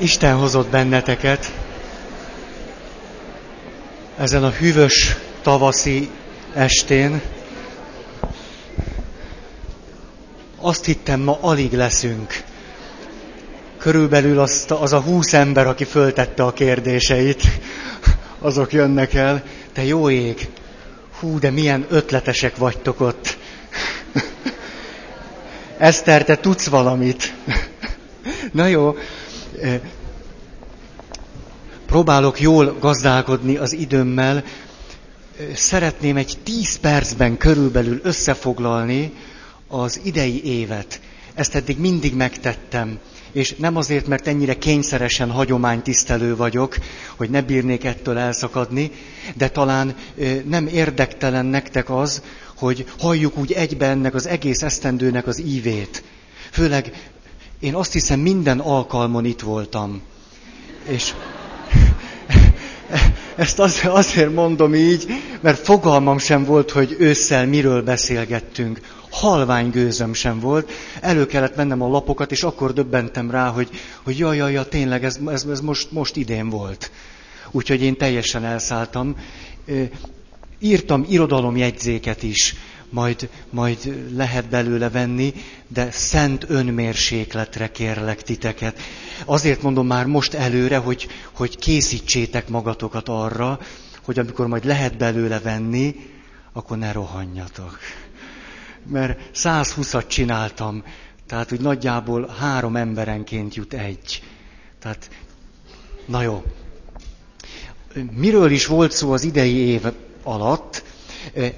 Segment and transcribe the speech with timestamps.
[0.00, 1.52] Isten hozott benneteket
[4.16, 6.10] ezen a hűvös tavaszi
[6.54, 7.20] estén.
[10.56, 12.42] Azt hittem, ma alig leszünk.
[13.78, 17.42] Körülbelül azt, az a húsz ember, aki föltette a kérdéseit,
[18.38, 19.42] azok jönnek el.
[19.72, 20.48] Te jó ég!
[21.18, 23.36] Hú, de milyen ötletesek vagytok ott.
[25.78, 27.34] Eszter, te tudsz valamit?
[28.52, 28.96] Na jó,
[31.86, 34.44] próbálok jól gazdálkodni az időmmel.
[35.54, 39.12] Szeretném egy tíz percben körülbelül összefoglalni
[39.68, 41.00] az idei évet.
[41.34, 42.98] Ezt eddig mindig megtettem.
[43.32, 46.76] És nem azért, mert ennyire kényszeresen hagyománytisztelő vagyok,
[47.16, 48.90] hogy ne bírnék ettől elszakadni,
[49.36, 49.94] de talán
[50.44, 52.22] nem érdektelen nektek az,
[52.56, 56.02] hogy halljuk úgy egybe ennek az egész esztendőnek az ívét.
[56.50, 57.10] Főleg
[57.60, 60.02] én azt hiszem minden alkalmon itt voltam.
[60.88, 61.14] És
[63.36, 65.06] ezt azért mondom így,
[65.40, 68.80] mert fogalmam sem volt, hogy ősszel miről beszélgettünk.
[69.10, 70.70] Halvány gőzöm sem volt.
[71.00, 73.68] Elő kellett vennem a lapokat, és akkor döbbentem rá, hogy,
[74.02, 76.90] hogy jaj, jaj, jaj tényleg ez, ez, ez most, most idén volt.
[77.50, 79.16] Úgyhogy én teljesen elszálltam.
[80.58, 82.54] Írtam irodalomjegyzéket is
[82.90, 85.34] majd, majd lehet belőle venni,
[85.68, 88.78] de szent önmérsékletre kérlek titeket.
[89.24, 93.60] Azért mondom már most előre, hogy, hogy készítsétek magatokat arra,
[94.02, 95.94] hogy amikor majd lehet belőle venni,
[96.52, 97.78] akkor ne rohanjatok.
[98.86, 100.82] Mert 120-at csináltam,
[101.26, 104.22] tehát úgy nagyjából három emberenként jut egy.
[104.78, 105.10] Tehát,
[106.06, 106.44] na jó.
[108.10, 109.82] Miről is volt szó az idei év
[110.22, 110.84] alatt?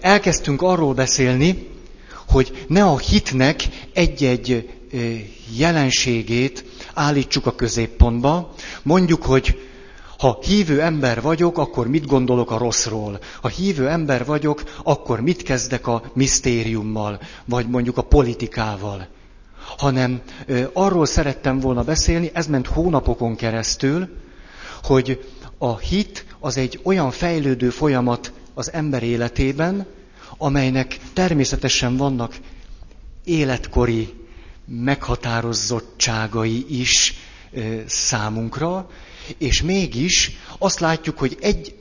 [0.01, 1.69] Elkezdtünk arról beszélni,
[2.29, 4.69] hogy ne a hitnek egy-egy
[5.57, 8.55] jelenségét állítsuk a középpontba.
[8.83, 9.59] Mondjuk, hogy
[10.19, 13.19] ha hívő ember vagyok, akkor mit gondolok a rosszról?
[13.41, 19.07] Ha hívő ember vagyok, akkor mit kezdek a misztériummal, vagy mondjuk a politikával?
[19.79, 20.21] Hanem
[20.73, 24.09] arról szerettem volna beszélni, ez ment hónapokon keresztül,
[24.83, 25.25] hogy
[25.59, 29.87] a hit az egy olyan fejlődő folyamat, az ember életében,
[30.39, 32.37] amelynek természetesen vannak
[33.25, 34.15] életkori
[34.67, 37.15] meghatározottságai is
[37.87, 38.91] számunkra,
[39.39, 41.75] és mégis azt látjuk, hogy egy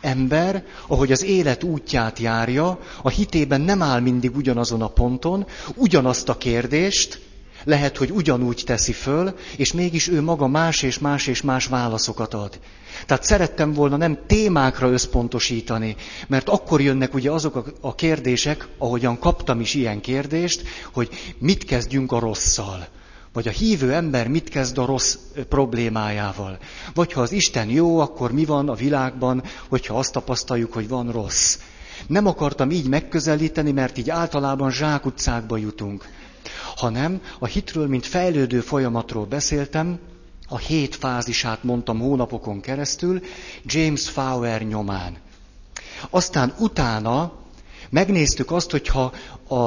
[0.00, 6.28] ember, ahogy az élet útját járja, a hitében nem áll mindig ugyanazon a ponton, ugyanazt
[6.28, 7.20] a kérdést,
[7.68, 12.34] lehet, hogy ugyanúgy teszi föl, és mégis ő maga más és más és más válaszokat
[12.34, 12.58] ad.
[13.06, 15.96] Tehát szerettem volna nem témákra összpontosítani,
[16.26, 20.62] mert akkor jönnek ugye azok a kérdések, ahogyan kaptam is ilyen kérdést,
[20.92, 21.08] hogy
[21.38, 22.86] mit kezdjünk a rosszal.
[23.32, 25.16] Vagy a hívő ember mit kezd a rossz
[25.48, 26.58] problémájával.
[26.94, 31.12] Vagy ha az Isten jó, akkor mi van a világban, hogyha azt tapasztaljuk, hogy van
[31.12, 31.58] rossz.
[32.06, 36.04] Nem akartam így megközelíteni, mert így általában zsákutcákba jutunk.
[36.78, 39.98] Hanem a hitről, mint fejlődő folyamatról beszéltem,
[40.48, 43.20] a hét fázisát mondtam hónapokon keresztül,
[43.64, 45.16] James Fowler nyomán.
[46.10, 47.32] Aztán utána
[47.90, 49.12] megnéztük azt, hogyha
[49.48, 49.64] a,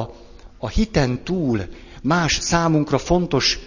[0.58, 1.62] a hiten túl
[2.02, 3.60] más számunkra fontos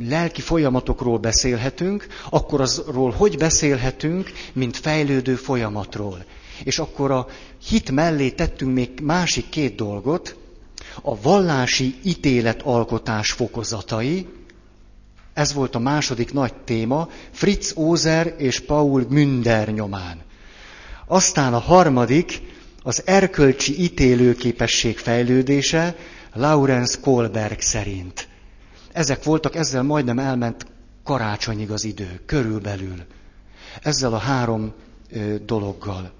[0.00, 6.24] lelki folyamatokról beszélhetünk, akkor azról hogy beszélhetünk, mint fejlődő folyamatról.
[6.64, 7.26] És akkor a
[7.66, 10.36] hit mellé tettünk még másik két dolgot,
[11.02, 14.26] a vallási ítéletalkotás fokozatai,
[15.32, 20.20] ez volt a második nagy téma, Fritz Ózer és Paul Münder nyomán.
[21.06, 22.40] Aztán a harmadik,
[22.82, 25.96] az erkölcsi ítélőképesség fejlődése
[26.32, 28.28] Lawrence Kohlberg szerint.
[28.92, 30.66] Ezek voltak, ezzel majdnem elment
[31.04, 33.04] karácsonyig az idő, körülbelül.
[33.82, 34.72] Ezzel a három
[35.10, 36.12] ö, dologgal.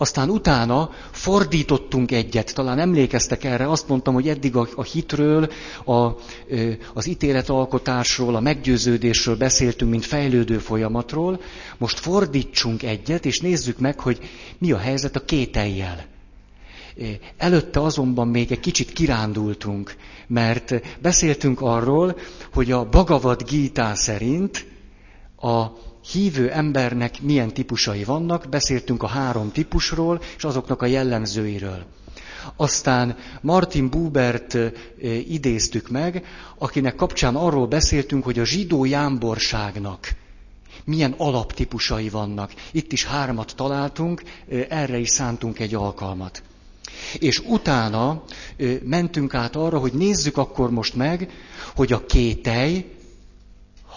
[0.00, 5.50] Aztán utána fordítottunk egyet, talán emlékeztek erre, azt mondtam, hogy eddig a, a hitről,
[5.84, 5.92] a,
[6.94, 11.40] az ítéletalkotásról, a meggyőződésről beszéltünk, mint fejlődő folyamatról.
[11.78, 14.18] Most fordítsunk egyet, és nézzük meg, hogy
[14.58, 16.04] mi a helyzet a kételjel.
[17.36, 19.96] Előtte azonban még egy kicsit kirándultunk,
[20.26, 22.18] mert beszéltünk arról,
[22.52, 24.66] hogy a Bhagavad Gita szerint
[25.40, 25.66] a
[26.12, 31.84] hívő embernek milyen típusai vannak, beszéltünk a három típusról, és azoknak a jellemzőiről.
[32.56, 34.58] Aztán Martin Bubert
[35.28, 36.24] idéztük meg,
[36.58, 40.14] akinek kapcsán arról beszéltünk, hogy a zsidó jámborságnak
[40.84, 42.52] milyen alaptípusai vannak.
[42.72, 44.22] Itt is hármat találtunk,
[44.68, 46.42] erre is szántunk egy alkalmat.
[47.18, 48.22] És utána
[48.82, 51.30] mentünk át arra, hogy nézzük akkor most meg,
[51.76, 52.84] hogy a kételj,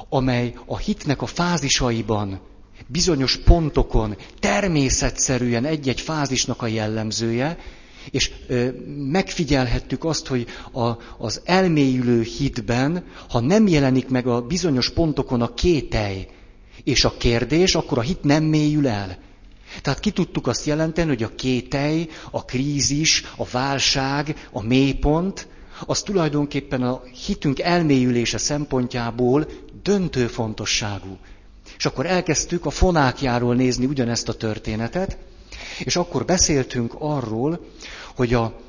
[0.09, 2.39] amely a hitnek a fázisaiban,
[2.87, 7.57] bizonyos pontokon természetszerűen egy-egy fázisnak a jellemzője,
[8.11, 8.67] és ö,
[8.97, 15.53] megfigyelhettük azt, hogy a, az elmélyülő hitben, ha nem jelenik meg a bizonyos pontokon a
[15.53, 16.27] kételj
[16.83, 19.17] és a kérdés, akkor a hit nem mélyül el.
[19.81, 25.47] Tehát ki tudtuk azt jelenteni, hogy a kételj, a krízis, a válság, a mélypont,
[25.85, 29.47] az tulajdonképpen a hitünk elmélyülése szempontjából
[29.83, 31.17] döntő fontosságú.
[31.77, 35.17] És akkor elkezdtük a fonákjáról nézni ugyanezt a történetet,
[35.79, 37.65] és akkor beszéltünk arról,
[38.15, 38.59] hogy a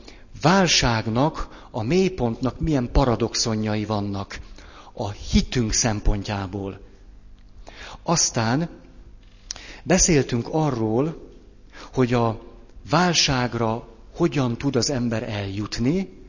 [0.42, 4.38] válságnak, a mélypontnak milyen paradoxonjai vannak
[4.92, 6.80] a hitünk szempontjából.
[8.02, 8.68] Aztán
[9.82, 11.30] beszéltünk arról,
[11.92, 12.40] hogy a
[12.90, 16.20] válságra hogyan tud az ember eljutni,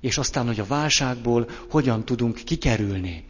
[0.00, 3.24] és aztán, hogy a válságból hogyan tudunk kikerülni.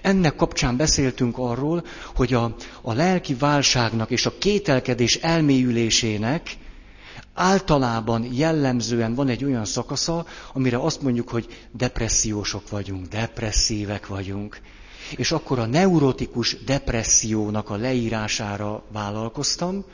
[0.00, 1.84] Ennek kapcsán beszéltünk arról,
[2.14, 6.56] hogy a, a lelki válságnak és a kételkedés elmélyülésének
[7.34, 14.58] általában jellemzően van egy olyan szakasza, amire azt mondjuk, hogy depressziósok vagyunk, depresszívek vagyunk.
[15.16, 19.84] És akkor a neurotikus depressziónak a leírására vállalkoztam,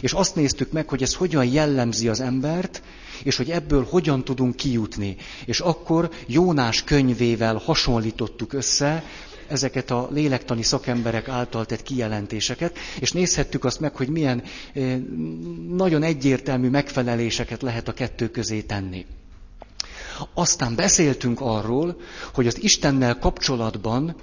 [0.00, 2.82] és azt néztük meg, hogy ez hogyan jellemzi az embert,
[3.22, 5.16] és hogy ebből hogyan tudunk kijutni.
[5.44, 9.04] És akkor Jónás könyvével hasonlítottuk össze
[9.48, 14.42] ezeket a lélektani szakemberek által tett kijelentéseket, és nézhettük azt meg, hogy milyen
[14.74, 14.98] eh,
[15.68, 19.06] nagyon egyértelmű megfeleléseket lehet a kettő közé tenni.
[20.34, 21.96] Aztán beszéltünk arról,
[22.34, 24.16] hogy az Istennel kapcsolatban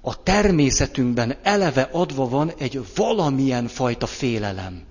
[0.00, 4.82] a természetünkben eleve adva van egy valamilyen fajta félelem,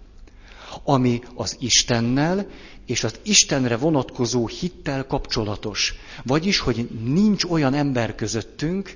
[0.83, 2.47] ami az Istennel
[2.85, 5.93] és az Istenre vonatkozó hittel kapcsolatos.
[6.23, 8.93] Vagyis, hogy nincs olyan ember közöttünk,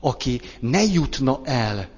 [0.00, 1.88] aki ne jutna el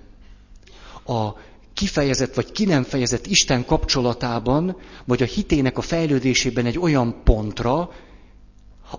[1.06, 1.36] a
[1.74, 7.90] kifejezett vagy ki nem fejezett Isten kapcsolatában, vagy a hitének a fejlődésében egy olyan pontra,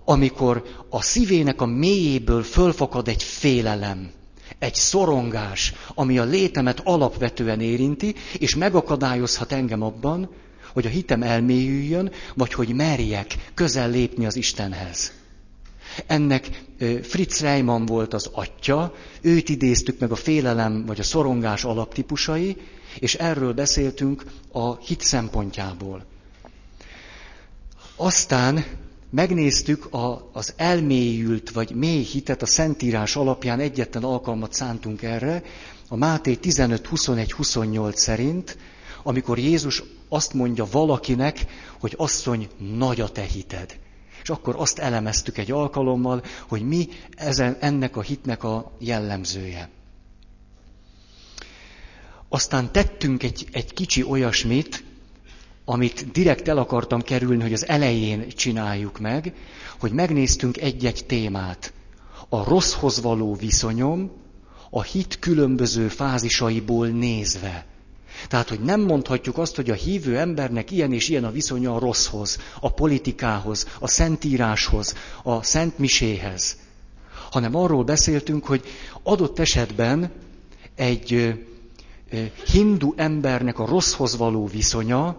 [0.05, 4.11] amikor a szívének a mélyéből fölfakad egy félelem,
[4.59, 10.29] egy szorongás, ami a létemet alapvetően érinti, és megakadályozhat engem abban,
[10.73, 15.11] hogy a hitem elmélyüljön, vagy hogy merjek közel lépni az Istenhez.
[16.07, 16.63] Ennek
[17.01, 22.57] Fritz Reimann volt az atya, őt idéztük meg a félelem vagy a szorongás alaptípusai,
[22.99, 26.05] és erről beszéltünk a hit szempontjából.
[27.95, 28.65] Aztán
[29.09, 35.43] megnéztük a, az elmélyült vagy mély hitet a Szentírás alapján, egyetlen alkalmat szántunk erre,
[35.87, 38.57] a Máté 15-21-28 szerint,
[39.03, 41.45] amikor Jézus azt mondja valakinek,
[41.79, 43.79] hogy asszony, nagy a te hited.
[44.23, 49.69] És akkor azt elemeztük egy alkalommal, hogy mi ezen, ennek a hitnek a jellemzője.
[52.29, 54.83] Aztán tettünk egy, egy kicsi olyasmit,
[55.65, 59.33] amit direkt el akartam kerülni, hogy az elején csináljuk meg,
[59.79, 61.73] hogy megnéztünk egy-egy témát.
[62.29, 64.11] A rosszhoz való viszonyom,
[64.69, 67.65] a hit különböző fázisaiból nézve.
[68.27, 71.79] Tehát, hogy nem mondhatjuk azt, hogy a hívő embernek ilyen és ilyen a viszonya a
[71.79, 76.57] rosszhoz, a politikához, a szentíráshoz, a szentmiséhez,
[77.31, 78.63] hanem arról beszéltünk, hogy
[79.03, 80.11] adott esetben
[80.75, 81.33] egy
[82.51, 85.17] hindu embernek a rosszhoz való viszonya,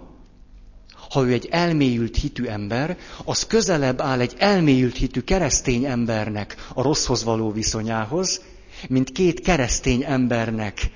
[1.10, 6.82] ha ő egy elmélyült hitű ember, az közelebb áll egy elmélyült hitű keresztény embernek a
[6.82, 8.40] rosszhoz való viszonyához,
[8.88, 10.90] mint két keresztény embernek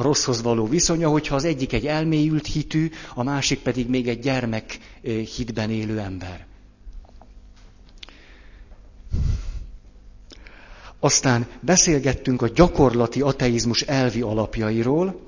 [0.00, 4.18] a rosszhoz való viszonya, hogyha az egyik egy elmélyült hitű, a másik pedig még egy
[4.18, 4.78] gyermek
[5.36, 6.46] hitben élő ember.
[11.00, 15.20] Aztán beszélgettünk a gyakorlati ateizmus elvi alapjairól,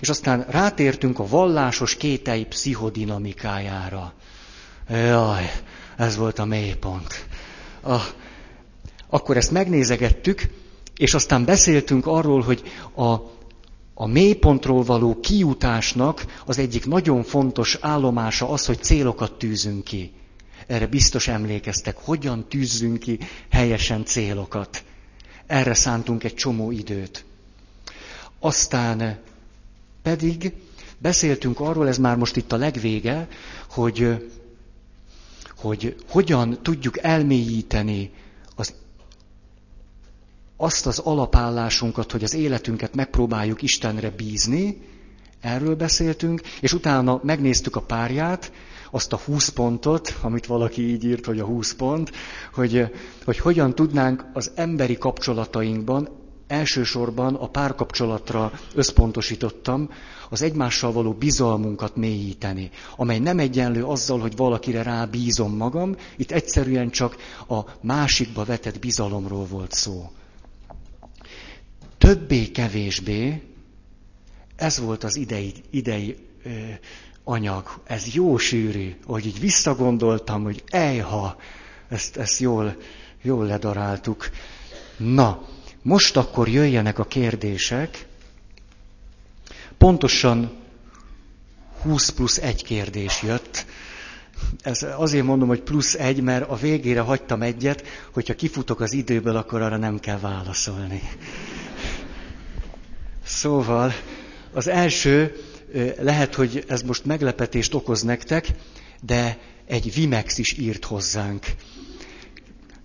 [0.00, 4.12] és aztán rátértünk a vallásos kétei pszichodinamikájára.
[4.88, 5.50] Jaj,
[5.96, 7.26] ez volt a mélypont.
[7.82, 7.96] A,
[9.08, 10.48] akkor ezt megnézegettük,
[10.96, 12.62] és aztán beszéltünk arról, hogy
[12.96, 13.16] a
[13.94, 20.12] a mélypontról való kijutásnak az egyik nagyon fontos állomása az, hogy célokat tűzünk ki.
[20.66, 23.18] Erre biztos emlékeztek, hogyan tűzzünk ki
[23.50, 24.84] helyesen célokat.
[25.46, 27.24] Erre szántunk egy csomó időt.
[28.40, 29.18] Aztán
[30.02, 30.52] pedig
[30.98, 33.28] beszéltünk arról, ez már most itt a legvége,
[33.70, 34.28] hogy,
[35.56, 38.10] hogy hogyan tudjuk elmélyíteni
[40.62, 44.80] azt az alapállásunkat, hogy az életünket megpróbáljuk Istenre bízni,
[45.40, 48.52] erről beszéltünk, és utána megnéztük a párját,
[48.90, 52.10] azt a 20 pontot, amit valaki így írt, hogy a 20 pont,
[52.54, 52.92] hogy,
[53.24, 56.08] hogy hogyan tudnánk az emberi kapcsolatainkban
[56.46, 59.90] elsősorban a párkapcsolatra összpontosítottam,
[60.30, 66.90] az egymással való bizalmunkat mélyíteni, amely nem egyenlő azzal, hogy valakire rábízom magam, itt egyszerűen
[66.90, 67.16] csak
[67.48, 70.10] a másikba vetett bizalomról volt szó.
[72.02, 73.42] Többé-kevésbé,
[74.56, 76.50] ez volt az idei, idei ö,
[77.24, 81.36] anyag, ez jó sűrű, hogy így visszagondoltam, hogy ejha,
[81.88, 82.76] ezt, ezt jól,
[83.22, 84.30] jól ledaráltuk.
[84.96, 85.48] Na,
[85.82, 88.06] most akkor jöjjenek a kérdések.
[89.78, 90.52] Pontosan
[91.82, 93.66] 20 plusz egy kérdés jött.
[94.62, 99.36] Ez azért mondom, hogy plusz egy, mert a végére hagytam egyet, hogyha kifutok az időből,
[99.36, 101.02] akkor arra nem kell válaszolni.
[103.24, 103.92] Szóval
[104.52, 105.36] az első,
[105.98, 108.46] lehet, hogy ez most meglepetést okoz nektek,
[109.00, 111.46] de egy Vimex is írt hozzánk.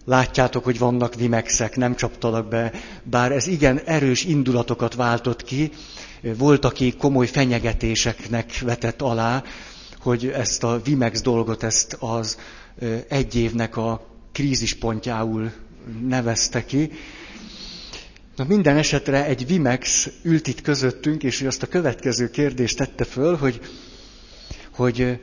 [0.05, 2.71] Látjátok, hogy vannak Vimexek, nem csaptalak be,
[3.03, 5.71] bár ez igen erős indulatokat váltott ki.
[6.37, 9.43] Volt, aki komoly fenyegetéseknek vetett alá,
[9.99, 12.37] hogy ezt a Vimex dolgot, ezt az
[13.07, 15.51] egy évnek a krízispontjául
[16.07, 16.91] nevezte ki.
[18.37, 23.03] Na minden esetre egy Vimex ült itt közöttünk, és ő azt a következő kérdést tette
[23.03, 23.59] föl, hogy,
[24.75, 25.19] hogy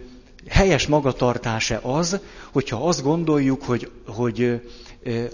[0.49, 2.21] helyes magatartása az,
[2.53, 4.61] hogyha azt gondoljuk, hogy, hogy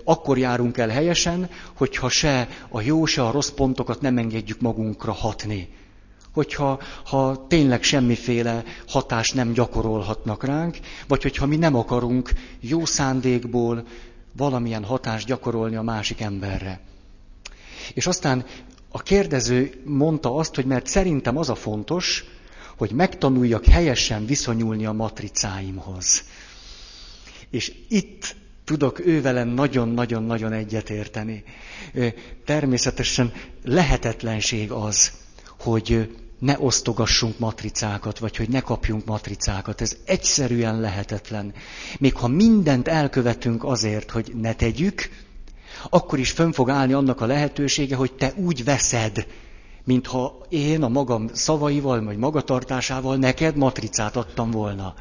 [0.05, 5.13] akkor járunk el helyesen, hogyha se a jó, se a rossz pontokat nem engedjük magunkra
[5.13, 5.69] hatni.
[6.33, 13.87] Hogyha ha tényleg semmiféle hatást nem gyakorolhatnak ránk, vagy hogyha mi nem akarunk jó szándékból
[14.37, 16.81] valamilyen hatást gyakorolni a másik emberre.
[17.95, 18.45] És aztán
[18.91, 22.25] a kérdező mondta azt, hogy mert szerintem az a fontos,
[22.77, 26.23] hogy megtanuljak helyesen viszonyulni a matricáimhoz.
[27.51, 28.35] És itt
[28.65, 31.45] tudok ővelem nagyon-nagyon-nagyon egyetérteni.
[32.45, 33.33] Természetesen
[33.65, 35.13] lehetetlenség az,
[35.59, 36.09] hogy
[36.39, 39.81] ne osztogassunk matricákat, vagy hogy ne kapjunk matricákat.
[39.81, 41.53] Ez egyszerűen lehetetlen.
[41.99, 45.11] Még ha mindent elkövetünk azért, hogy ne tegyük,
[45.89, 49.27] akkor is fönn fog állni annak a lehetősége, hogy te úgy veszed,
[49.85, 54.95] mintha én a magam szavaival, vagy magatartásával neked matricát adtam volna.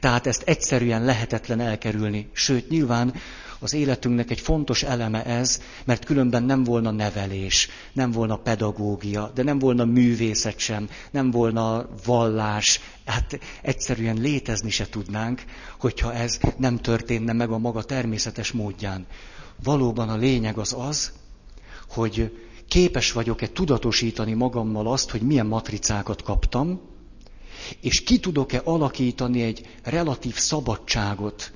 [0.00, 2.28] Tehát ezt egyszerűen lehetetlen elkerülni.
[2.32, 3.14] Sőt, nyilván
[3.58, 9.42] az életünknek egy fontos eleme ez, mert különben nem volna nevelés, nem volna pedagógia, de
[9.42, 12.80] nem volna művészet sem, nem volna vallás.
[13.04, 15.42] Hát egyszerűen létezni se tudnánk,
[15.78, 19.06] hogyha ez nem történne meg a maga természetes módján.
[19.62, 21.12] Valóban a lényeg az az,
[21.88, 26.80] hogy képes vagyok-e tudatosítani magammal azt, hogy milyen matricákat kaptam,
[27.80, 31.52] és ki tudok-e alakítani egy relatív szabadságot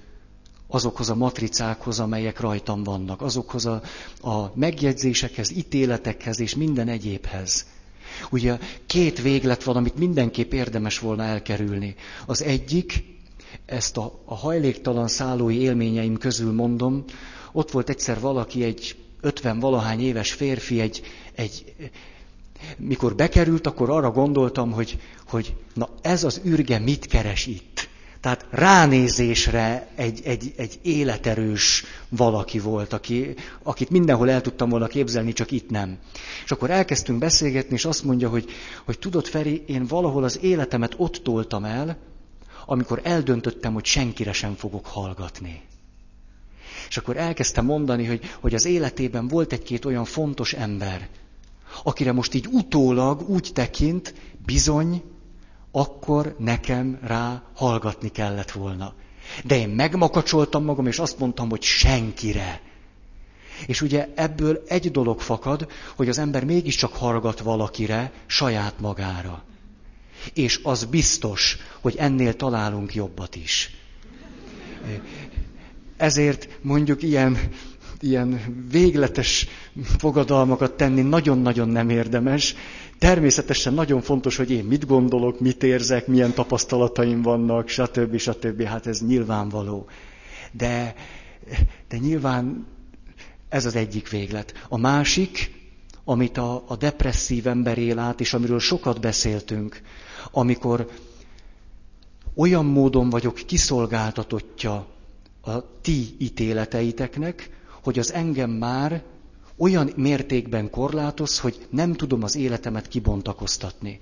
[0.69, 3.83] azokhoz a matricákhoz, amelyek rajtam vannak, azokhoz a,
[4.23, 7.67] a megjegyzésekhez, ítéletekhez és minden egyébhez.
[8.31, 11.95] Ugye két véglet van, amit mindenképp érdemes volna elkerülni.
[12.27, 13.05] Az egyik,
[13.67, 17.05] ezt a, a hajléktalan szállói élményeim közül mondom,
[17.57, 21.03] ott volt egyszer valaki, egy ötven valahány éves férfi, egy,
[21.35, 21.75] egy
[22.77, 24.99] mikor bekerült, akkor arra gondoltam, hogy,
[25.29, 27.89] hogy na ez az űrge mit keres itt.
[28.21, 35.33] Tehát ránézésre egy, egy, egy életerős valaki volt, aki, akit mindenhol el tudtam volna képzelni,
[35.33, 35.99] csak itt nem.
[36.45, 38.51] És akkor elkezdtünk beszélgetni, és azt mondja, hogy,
[38.85, 41.97] hogy tudod, Feri, én valahol az életemet ott toltam el,
[42.67, 45.63] amikor eldöntöttem, hogy senkire sem fogok hallgatni.
[46.89, 51.09] És akkor elkezdtem mondani, hogy, hogy az életében volt egy-két olyan fontos ember,
[51.83, 54.15] akire most így utólag úgy tekint,
[54.47, 55.03] bizony,
[55.71, 58.95] akkor nekem rá hallgatni kellett volna.
[59.45, 62.61] De én megmakacsoltam magam, és azt mondtam, hogy senkire.
[63.67, 69.45] És ugye ebből egy dolog fakad, hogy az ember mégiscsak hallgat valakire, saját magára.
[70.35, 73.71] És az biztos, hogy ennél találunk jobbat is.
[75.97, 77.39] Ezért mondjuk ilyen
[78.01, 79.47] ilyen végletes
[79.99, 82.55] fogadalmakat tenni nagyon-nagyon nem érdemes.
[82.99, 88.17] Természetesen nagyon fontos, hogy én mit gondolok, mit érzek, milyen tapasztalataim vannak, stb.
[88.19, 88.63] stb.
[88.63, 89.87] Hát ez nyilvánvaló.
[90.53, 90.95] De,
[91.89, 92.67] de nyilván
[93.49, 94.55] ez az egyik véglet.
[94.69, 95.51] A másik,
[96.05, 99.81] amit a, a depresszív ember él át, és amiről sokat beszéltünk,
[100.31, 100.89] amikor
[102.35, 104.87] olyan módon vagyok kiszolgáltatottja
[105.47, 107.51] a ti ítéleteiteknek,
[107.83, 109.03] hogy az engem már
[109.57, 114.01] olyan mértékben korlátoz, hogy nem tudom az életemet kibontakoztatni.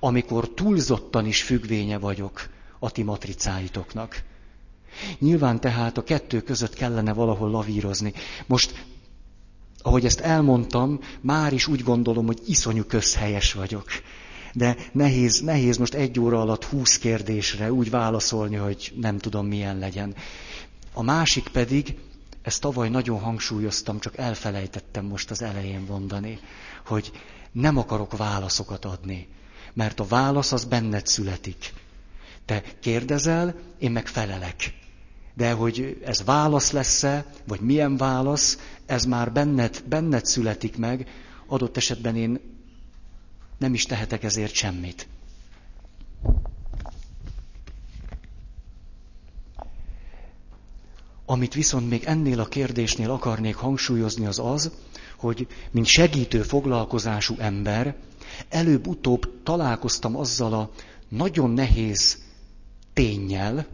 [0.00, 4.22] Amikor túlzottan is függvénye vagyok a ti matricáitoknak.
[5.18, 8.12] Nyilván tehát a kettő között kellene valahol lavírozni.
[8.46, 8.84] Most
[9.82, 13.84] ahogy ezt elmondtam, már is úgy gondolom, hogy iszonyú közhelyes vagyok.
[14.52, 19.78] De nehéz, nehéz most egy óra alatt húsz kérdésre úgy válaszolni, hogy nem tudom milyen
[19.78, 20.14] legyen.
[20.92, 21.98] A másik pedig,
[22.42, 26.38] ezt tavaly nagyon hangsúlyoztam, csak elfelejtettem most az elején mondani,
[26.86, 27.12] hogy
[27.52, 29.28] nem akarok válaszokat adni,
[29.72, 31.72] mert a válasz az benned születik.
[32.44, 34.74] Te kérdezel, én meg felelek.
[35.34, 41.08] De hogy ez válasz lesz-e, vagy milyen válasz, ez már benned, benned születik meg,
[41.46, 42.40] adott esetben én
[43.58, 45.08] nem is tehetek ezért semmit.
[51.32, 54.70] Amit viszont még ennél a kérdésnél akarnék hangsúlyozni, az az,
[55.16, 57.96] hogy mint segítő foglalkozású ember,
[58.48, 60.70] előbb-utóbb találkoztam azzal a
[61.08, 62.18] nagyon nehéz
[62.92, 63.66] tényel,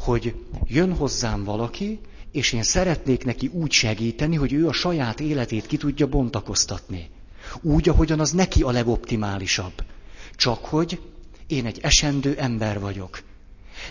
[0.00, 0.34] hogy
[0.64, 2.00] jön hozzám valaki,
[2.32, 7.10] és én szeretnék neki úgy segíteni, hogy ő a saját életét ki tudja bontakoztatni.
[7.60, 9.84] Úgy, ahogyan az neki a legoptimálisabb.
[10.36, 11.00] Csak hogy
[11.46, 13.22] én egy esendő ember vagyok.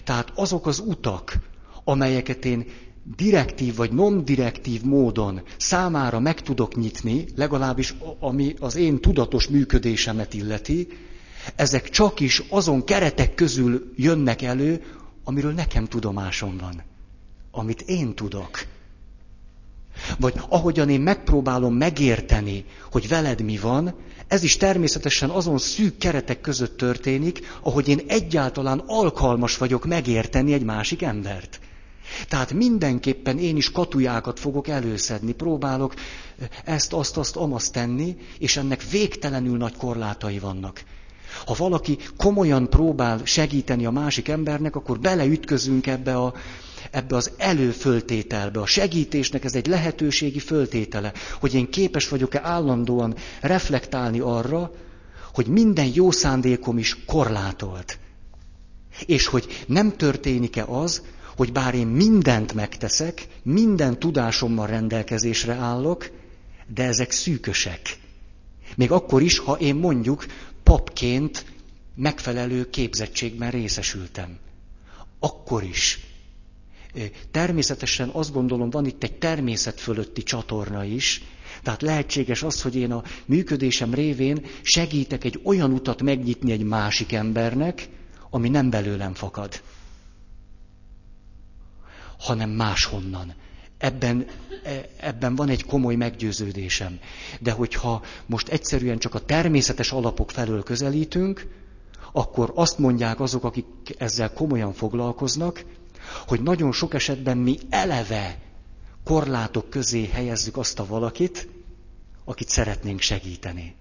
[0.03, 1.51] Tehát azok az utak,
[1.83, 2.65] amelyeket én
[3.15, 10.87] direktív vagy non-direktív módon számára meg tudok nyitni, legalábbis ami az én tudatos működésemet illeti,
[11.55, 14.81] ezek csak is azon keretek közül jönnek elő,
[15.23, 16.83] amiről nekem tudomásom van.
[17.51, 18.65] Amit én tudok.
[20.19, 23.95] Vagy ahogyan én megpróbálom megérteni, hogy veled mi van,
[24.27, 30.63] ez is természetesen azon szűk keretek között történik, ahogy én egyáltalán alkalmas vagyok megérteni egy
[30.63, 31.59] másik embert.
[32.27, 35.93] Tehát mindenképpen én is katujákat fogok előszedni, próbálok
[36.63, 40.83] ezt, azt, azt, amazt tenni, és ennek végtelenül nagy korlátai vannak.
[41.45, 46.33] Ha valaki komolyan próbál segíteni a másik embernek, akkor beleütközünk ebbe, a,
[46.91, 48.59] ebbe az előföltételbe.
[48.59, 54.71] A segítésnek ez egy lehetőségi föltétele, hogy én képes vagyok-e állandóan reflektálni arra,
[55.33, 57.99] hogy minden jó szándékom is korlátolt.
[59.05, 61.01] És hogy nem történik-e az,
[61.35, 66.11] hogy bár én mindent megteszek, minden tudásommal rendelkezésre állok,
[66.73, 67.97] de ezek szűkösek.
[68.75, 70.25] Még akkor is, ha én mondjuk
[70.63, 71.45] papként
[71.95, 74.37] megfelelő képzettségben részesültem.
[75.19, 75.99] Akkor is.
[77.31, 81.23] Természetesen azt gondolom, van itt egy természet fölötti csatorna is,
[81.63, 87.11] tehát lehetséges az, hogy én a működésem révén segítek egy olyan utat megnyitni egy másik
[87.11, 87.89] embernek,
[88.29, 89.61] ami nem belőlem fakad
[92.23, 93.33] hanem máshonnan.
[93.77, 94.25] Ebben,
[94.63, 96.99] e, ebben van egy komoly meggyőződésem.
[97.39, 101.47] De hogyha most egyszerűen csak a természetes alapok felől közelítünk,
[102.11, 103.65] akkor azt mondják azok, akik
[103.97, 105.63] ezzel komolyan foglalkoznak,
[106.27, 108.39] hogy nagyon sok esetben mi eleve
[109.03, 111.47] korlátok közé helyezzük azt a valakit,
[112.25, 113.75] akit szeretnénk segíteni.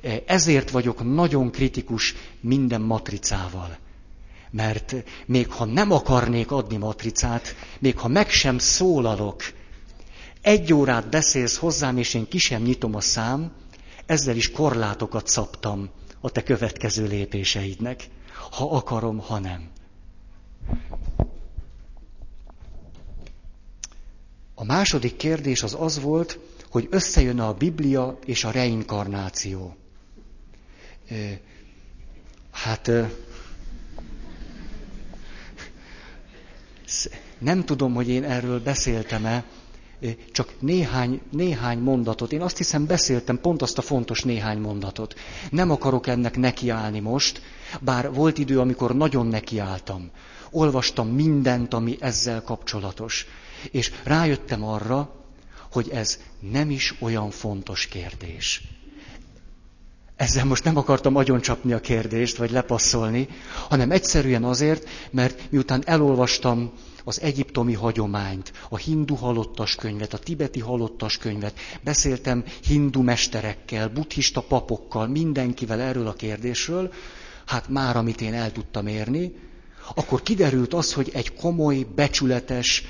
[0.00, 3.78] E, ezért vagyok nagyon kritikus minden matricával.
[4.52, 4.94] Mert
[5.26, 9.42] még ha nem akarnék adni matricát, még ha meg sem szólalok,
[10.40, 13.52] egy órát beszélsz hozzám, és én ki sem nyitom a szám,
[14.06, 18.08] ezzel is korlátokat szabtam a te következő lépéseidnek,
[18.50, 19.70] ha akarom, ha nem.
[24.54, 26.38] A második kérdés az az volt,
[26.70, 29.76] hogy összejön a Biblia és a reinkarnáció.
[32.50, 32.90] Hát
[37.38, 39.44] nem tudom, hogy én erről beszéltem-e,
[40.32, 42.32] csak néhány, néhány mondatot.
[42.32, 45.14] Én azt hiszem beszéltem pont azt a fontos néhány mondatot.
[45.50, 47.42] Nem akarok ennek nekiállni most,
[47.80, 50.10] bár volt idő, amikor nagyon nekiálltam.
[50.50, 53.26] Olvastam mindent, ami ezzel kapcsolatos.
[53.70, 55.14] És rájöttem arra,
[55.72, 58.62] hogy ez nem is olyan fontos kérdés.
[60.22, 63.28] Ezzel most nem akartam agyoncsapni a kérdést, vagy lepasszolni,
[63.68, 66.72] hanem egyszerűen azért, mert miután elolvastam
[67.04, 74.40] az egyiptomi hagyományt, a hindu halottas könyvet, a tibeti halottas könyvet, beszéltem hindu mesterekkel, buddhista
[74.40, 76.92] papokkal, mindenkivel erről a kérdésről,
[77.46, 79.34] hát már amit én el tudtam érni,
[79.94, 82.84] akkor kiderült az, hogy egy komoly, becsületes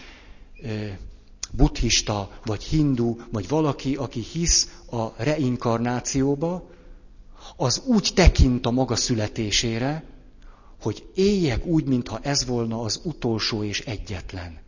[1.50, 6.70] buddhista, vagy hindu, vagy valaki, aki hisz a reinkarnációba,
[7.56, 10.04] az úgy tekint a maga születésére,
[10.80, 14.60] hogy éljek úgy, mintha ez volna az utolsó és egyetlen.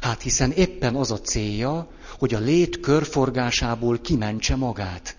[0.00, 1.88] Hát hiszen éppen az a célja,
[2.18, 5.16] hogy a lét körforgásából kimentse magát.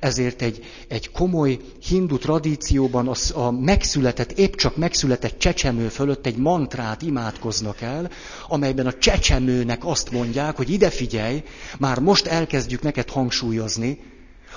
[0.00, 6.36] Ezért egy, egy komoly hindu tradícióban az, a megszületett, épp csak megszületett csecsemő fölött egy
[6.36, 8.10] mantrát imádkoznak el,
[8.48, 11.42] amelyben a csecsemőnek azt mondják, hogy ide figyelj,
[11.78, 14.15] már most elkezdjük neked hangsúlyozni,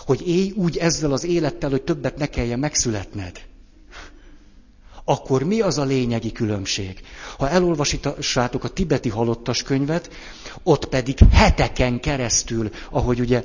[0.09, 3.41] hogy élj úgy ezzel az élettel, hogy többet ne kelljen megszületned
[5.03, 6.99] akkor mi az a lényegi különbség?
[7.37, 10.09] Ha elolvasítassátok a tibeti halottas könyvet,
[10.63, 13.43] ott pedig heteken keresztül, ahogy ugye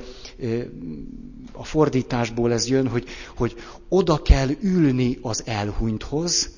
[1.52, 3.04] a fordításból ez jön, hogy,
[3.36, 3.54] hogy
[3.88, 6.50] oda kell ülni az elhunythoz,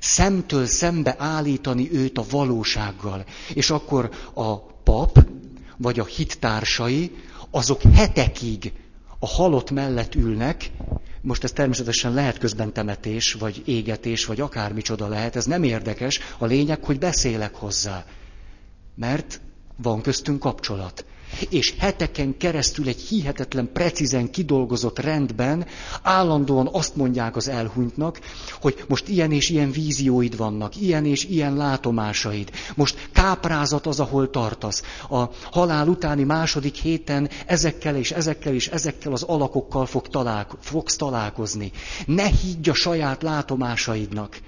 [0.00, 3.24] szemtől szembe állítani őt a valósággal.
[3.54, 5.26] És akkor a pap,
[5.76, 7.10] vagy a hittársai,
[7.50, 8.72] azok hetekig
[9.18, 10.70] a halott mellett ülnek,
[11.20, 16.44] most ez természetesen lehet közben temetés, vagy égetés, vagy akármicsoda lehet, ez nem érdekes, a
[16.46, 18.04] lényeg, hogy beszélek hozzá.
[18.94, 19.40] Mert
[19.76, 21.04] van köztünk kapcsolat.
[21.48, 25.66] És heteken keresztül egy hihetetlen, precízen kidolgozott rendben
[26.02, 28.20] állandóan azt mondják az elhunytnak,
[28.60, 32.50] hogy most ilyen és ilyen vízióid vannak, ilyen és ilyen látomásaid.
[32.74, 34.82] Most káprázat az, ahol tartasz.
[35.08, 40.96] A halál utáni második héten ezekkel és ezekkel és ezekkel az alakokkal fog találko- fogsz
[40.96, 41.72] találkozni.
[42.06, 44.38] Ne higgy a saját látomásaidnak,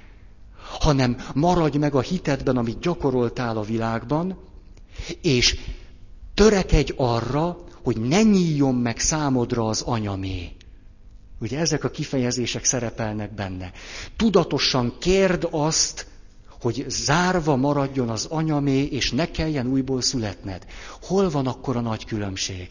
[0.80, 4.38] hanem maradj meg a hitedben, amit gyakoroltál a világban,
[5.22, 5.56] és
[6.38, 10.52] törekedj arra, hogy ne nyíljon meg számodra az anyamé.
[11.40, 13.72] Ugye ezek a kifejezések szerepelnek benne.
[14.16, 16.06] Tudatosan kérd azt,
[16.60, 20.66] hogy zárva maradjon az anyamé, és ne kelljen újból születned.
[21.02, 22.68] Hol van akkor a nagy különbség?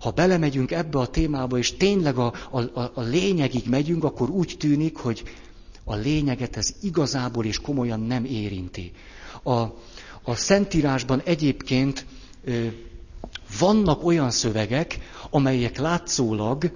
[0.00, 4.96] Ha belemegyünk ebbe a témába, és tényleg a, a, a lényegig megyünk, akkor úgy tűnik,
[4.96, 5.22] hogy
[5.84, 8.92] a lényeget ez igazából és komolyan nem érinti.
[9.44, 9.62] A,
[10.22, 12.06] a Szentírásban egyébként
[13.58, 14.98] vannak olyan szövegek,
[15.30, 16.72] amelyek látszólag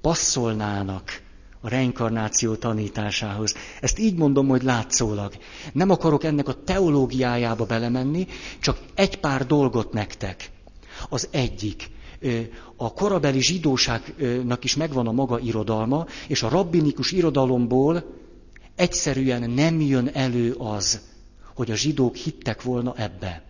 [0.00, 1.22] passzolnának
[1.60, 3.54] a reinkarnáció tanításához.
[3.80, 5.32] Ezt így mondom, hogy látszólag.
[5.72, 8.26] Nem akarok ennek a teológiájába belemenni,
[8.60, 10.50] csak egy pár dolgot nektek.
[11.08, 11.90] Az egyik,
[12.76, 18.04] a korabeli zsidóságnak is megvan a maga irodalma, és a rabbinikus irodalomból
[18.76, 21.00] egyszerűen nem jön elő az,
[21.56, 23.42] hogy a zsidók hittek volna ebbe.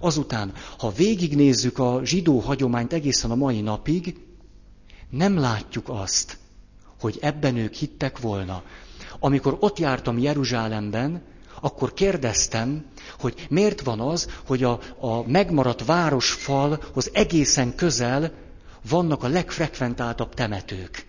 [0.00, 4.16] Azután, ha végignézzük a zsidó hagyományt egészen a mai napig,
[5.10, 6.38] nem látjuk azt,
[7.00, 8.62] hogy ebben ők hittek volna.
[9.20, 11.22] Amikor ott jártam Jeruzsálemben,
[11.60, 12.84] akkor kérdeztem,
[13.18, 18.32] hogy miért van az, hogy a, a megmaradt városfalhoz egészen közel
[18.88, 21.06] vannak a legfrekventáltabb temetők.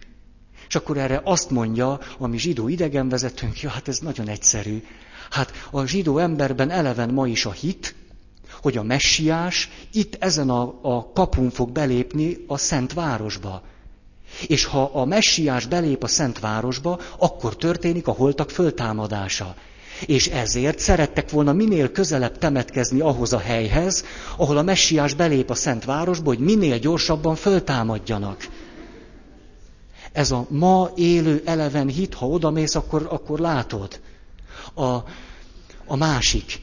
[0.67, 4.84] És akkor erre azt mondja, ami zsidó idegenvezetőnk, ja, hát ez nagyon egyszerű.
[5.30, 7.96] Hát a zsidó emberben eleven ma is a hit,
[8.62, 13.62] hogy a messiás itt ezen a, a kapun fog belépni a Szent Városba.
[14.48, 19.56] És ha a messiás belép a Szent Városba, akkor történik a holtak föltámadása.
[20.06, 24.04] És ezért szerettek volna minél közelebb temetkezni ahhoz a helyhez,
[24.38, 28.48] ahol a messiás belép a Szent Városba, hogy minél gyorsabban föltámadjanak.
[30.12, 34.00] Ez a ma élő eleven hit, ha odamész, akkor, akkor látod
[34.80, 35.04] a,
[35.86, 36.60] a másik.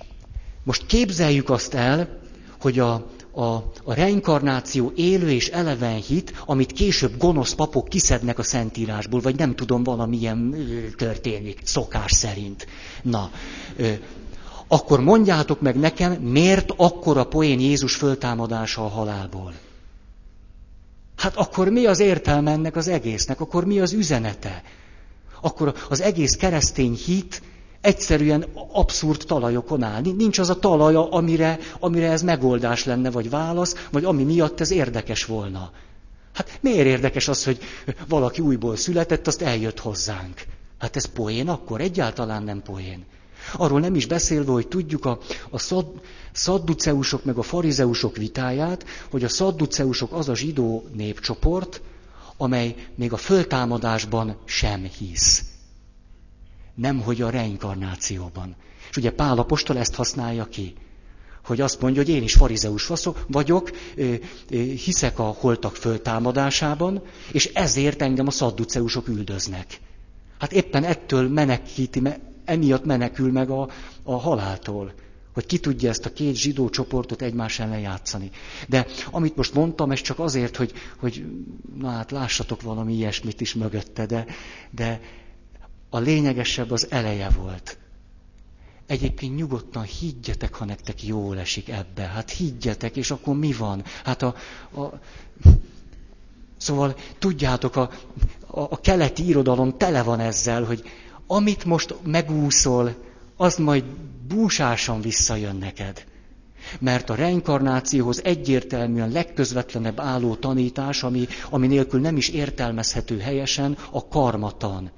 [0.62, 2.18] Most képzeljük azt el,
[2.60, 2.92] hogy a,
[3.32, 9.36] a, a reinkarnáció élő és eleven hit, amit később gonosz papok kiszednek a Szentírásból, vagy
[9.36, 10.54] nem tudom, valamilyen
[10.96, 12.66] történik, szokás szerint.
[13.02, 13.30] Na,
[13.76, 13.92] ö,
[14.68, 19.54] akkor mondjátok meg nekem, miért akkora poén Jézus föltámadása a halálból?
[21.16, 23.40] Hát akkor mi az értelme ennek az egésznek?
[23.40, 24.62] Akkor mi az üzenete?
[25.40, 27.42] Akkor az egész keresztény hit
[27.86, 30.00] egyszerűen abszurd talajokon áll.
[30.00, 34.70] Nincs az a talaja, amire, amire ez megoldás lenne, vagy válasz, vagy ami miatt ez
[34.70, 35.70] érdekes volna.
[36.32, 37.58] Hát miért érdekes az, hogy
[38.08, 40.42] valaki újból született, azt eljött hozzánk?
[40.78, 41.80] Hát ez poén akkor?
[41.80, 43.04] Egyáltalán nem poén.
[43.52, 45.18] Arról nem is beszélve, hogy tudjuk a,
[45.50, 45.86] a szad,
[46.32, 51.80] szadduceusok meg a farizeusok vitáját, hogy a szadduceusok az a zsidó népcsoport,
[52.36, 55.44] amely még a föltámadásban sem hisz
[56.76, 58.54] nemhogy a reinkarnációban.
[58.90, 60.74] És ugye Pál apostol ezt használja ki,
[61.44, 62.90] hogy azt mondja, hogy én is farizeus
[63.26, 63.70] vagyok,
[64.84, 69.80] hiszek a holtak föltámadásában, és ezért engem a szadduceusok üldöznek.
[70.38, 72.02] Hát éppen ettől menekíti,
[72.44, 73.68] emiatt menekül meg a,
[74.02, 74.92] a haláltól,
[75.34, 78.30] hogy ki tudja ezt a két zsidó csoportot egymás ellen játszani.
[78.68, 81.24] De amit most mondtam, ez csak azért, hogy, hogy
[81.78, 84.26] na hát lássatok valami ilyesmit is mögötte, de,
[84.70, 85.00] de
[85.90, 87.78] a lényegesebb az eleje volt.
[88.86, 92.02] Egyébként nyugodtan higgyetek, ha nektek jól esik ebbe.
[92.02, 93.82] Hát higgyetek, és akkor mi van?
[94.04, 94.34] Hát a,
[94.80, 95.00] a
[96.56, 97.90] Szóval tudjátok, a,
[98.46, 100.82] a, a keleti irodalom tele van ezzel, hogy
[101.26, 102.94] amit most megúszol,
[103.36, 103.84] az majd
[104.28, 106.04] búsásan visszajön neked.
[106.80, 114.08] Mert a reinkarnációhoz egyértelműen legközvetlenebb álló tanítás, ami, ami nélkül nem is értelmezhető helyesen, a
[114.08, 114.90] karmatan.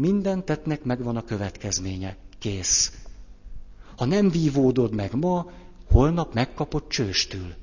[0.00, 2.16] Minden tettnek megvan a következménye.
[2.38, 2.92] Kész.
[3.96, 5.50] Ha nem vívódod meg ma,
[5.90, 7.54] holnap megkapod csőstül.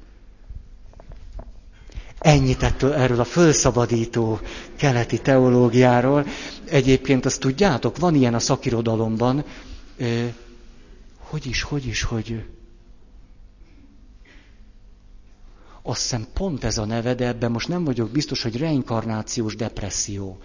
[2.19, 4.39] Ennyit ettől, erről a fölszabadító
[4.75, 6.25] keleti teológiáról.
[6.65, 9.43] Egyébként azt tudjátok, van ilyen a szakirodalomban,
[11.17, 12.43] hogy is, hogy is, hogy
[15.81, 20.37] azt hiszem pont ez a neve, de ebben most nem vagyok biztos, hogy reinkarnációs depresszió.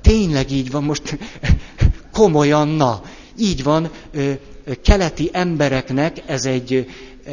[0.00, 1.18] Tényleg így van, most
[2.12, 3.02] komolyan, na,
[3.38, 3.90] így van,
[4.82, 6.86] keleti embereknek ez, egy,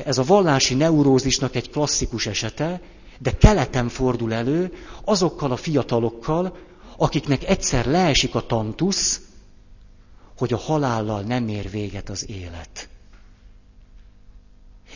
[0.06, 2.82] ez a vallási neurózisnak egy klasszikus esete,
[3.19, 4.73] de keleten fordul elő
[5.04, 6.58] azokkal a fiatalokkal,
[6.97, 9.21] akiknek egyszer leesik a tantusz,
[10.38, 12.89] hogy a halállal nem ér véget az élet.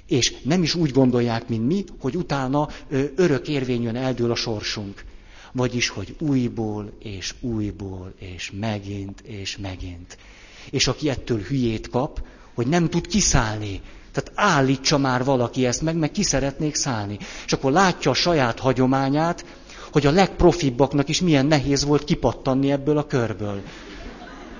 [0.07, 2.69] És nem is úgy gondolják, mint mi, hogy utána
[3.15, 5.03] örök érvényűen eldől a sorsunk.
[5.55, 10.17] Vagyis, hogy újból és újból, és megint, és megint.
[10.69, 12.21] És aki ettől hülyét kap,
[12.53, 13.81] hogy nem tud kiszállni.
[14.11, 17.17] Tehát állítsa már valaki ezt meg, meg ki szeretnék szállni.
[17.45, 19.45] És akkor látja a saját hagyományát,
[19.91, 23.61] hogy a legprofibbaknak is milyen nehéz volt kipattanni ebből a körből.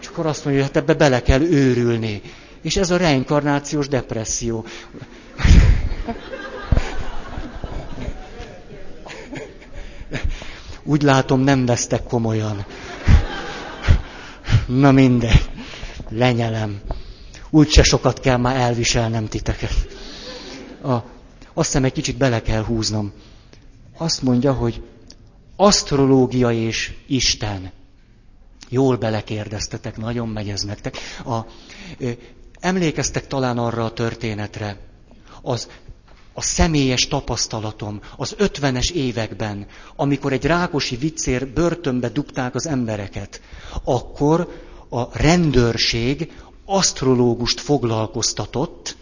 [0.02, 2.22] És akkor azt mondja, hogy hát ebbe bele kell őrülni.
[2.62, 4.66] És ez a reinkarnációs depresszió.
[10.84, 12.66] Úgy látom, nem vesztek komolyan.
[14.68, 15.50] Na mindegy.
[16.10, 16.82] Lenyelem.
[17.50, 19.88] Úgyse sokat kell már elviselnem titeket.
[20.84, 20.94] A,
[21.54, 23.12] azt hiszem, egy kicsit bele kell húznom.
[23.98, 24.84] Azt mondja, hogy
[25.56, 27.72] asztrológia és Isten.
[28.70, 30.98] Jól belekérdeztetek, nagyon megy ez nektek.
[31.26, 31.40] A,
[31.98, 32.10] ö,
[32.60, 34.78] emlékeztek talán arra a történetre,
[35.42, 35.68] az
[36.34, 43.42] a személyes tapasztalatom az ötvenes években, amikor egy rákosi viccér börtönbe dugták az embereket,
[43.84, 46.32] akkor a rendőrség
[46.66, 48.96] asztrológust foglalkoztatott,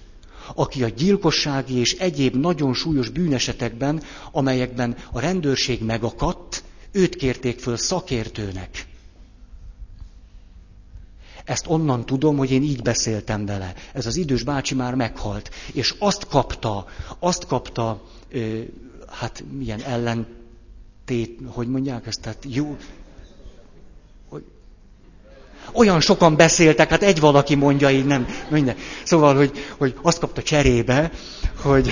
[0.55, 7.77] aki a gyilkossági és egyéb nagyon súlyos bűnesetekben, amelyekben a rendőrség megakadt, őt kérték föl
[7.77, 8.90] szakértőnek.
[11.51, 13.73] Ezt onnan tudom, hogy én így beszéltem vele.
[13.93, 15.49] Ez az idős bácsi már meghalt.
[15.73, 16.85] És azt kapta,
[17.19, 18.59] azt kapta, ö,
[19.09, 22.77] hát milyen ellentét, hogy mondják ezt, tehát jó,
[25.73, 28.75] olyan sokan beszéltek, hát egy valaki mondja így, nem, minden.
[29.03, 31.11] Szóval, hogy, hogy azt kapta cserébe,
[31.61, 31.89] hogy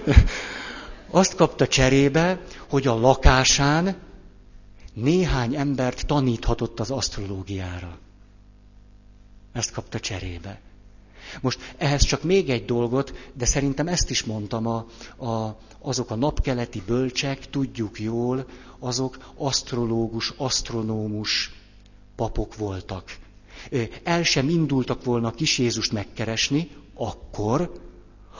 [1.10, 3.96] azt kapta cserébe, hogy a lakásán
[4.94, 7.98] néhány embert taníthatott az asztrológiára.
[9.52, 10.60] Ezt kapta cserébe.
[11.40, 14.86] Most ehhez csak még egy dolgot, de szerintem ezt is mondtam, a,
[15.26, 18.46] a, azok a napkeleti bölcsek, tudjuk jól,
[18.78, 21.52] azok asztrológus, asztronómus
[22.16, 23.16] papok voltak.
[24.02, 27.72] El sem indultak volna kis Jézust megkeresni, akkor,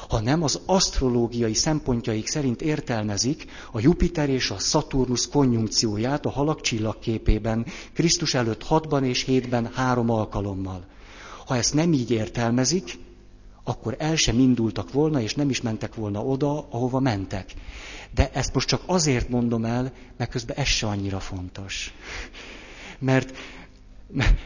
[0.09, 6.61] ha nem az asztrológiai szempontjaik szerint értelmezik a Jupiter és a Saturnus konjunkcióját a halak
[6.61, 10.87] csillagképében, Krisztus előtt hatban és hétben három alkalommal.
[11.47, 12.99] Ha ezt nem így értelmezik,
[13.65, 17.55] akkor el sem indultak volna, és nem is mentek volna oda, ahova mentek.
[18.15, 21.95] De ezt most csak azért mondom el, mert közben ez se annyira fontos.
[22.99, 23.37] Mert,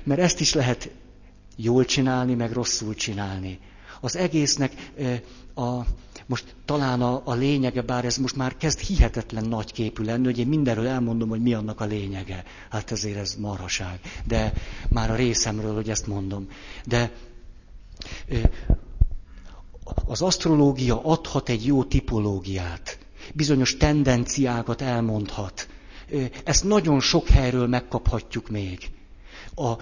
[0.05, 0.91] mert ezt is lehet
[1.57, 3.59] jól csinálni, meg rosszul csinálni.
[4.01, 4.91] Az egésznek
[5.55, 5.81] a,
[6.27, 10.39] most talán a, a lényege, bár ez most már kezd hihetetlen nagy képű lenni, hogy
[10.39, 12.45] én mindenről elmondom, hogy mi annak a lényege.
[12.71, 14.01] Hát ezért ez marhaság.
[14.27, 14.53] De
[14.89, 16.49] már a részemről, hogy ezt mondom.
[16.87, 17.13] De
[20.07, 22.99] az asztrológia adhat egy jó tipológiát.
[23.35, 25.69] Bizonyos tendenciákat elmondhat.
[26.45, 28.91] Ezt nagyon sok helyről megkaphatjuk még.
[29.55, 29.73] A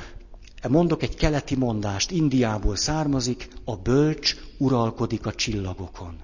[0.69, 6.17] Mondok egy keleti mondást, Indiából származik, a bölcs uralkodik a csillagokon.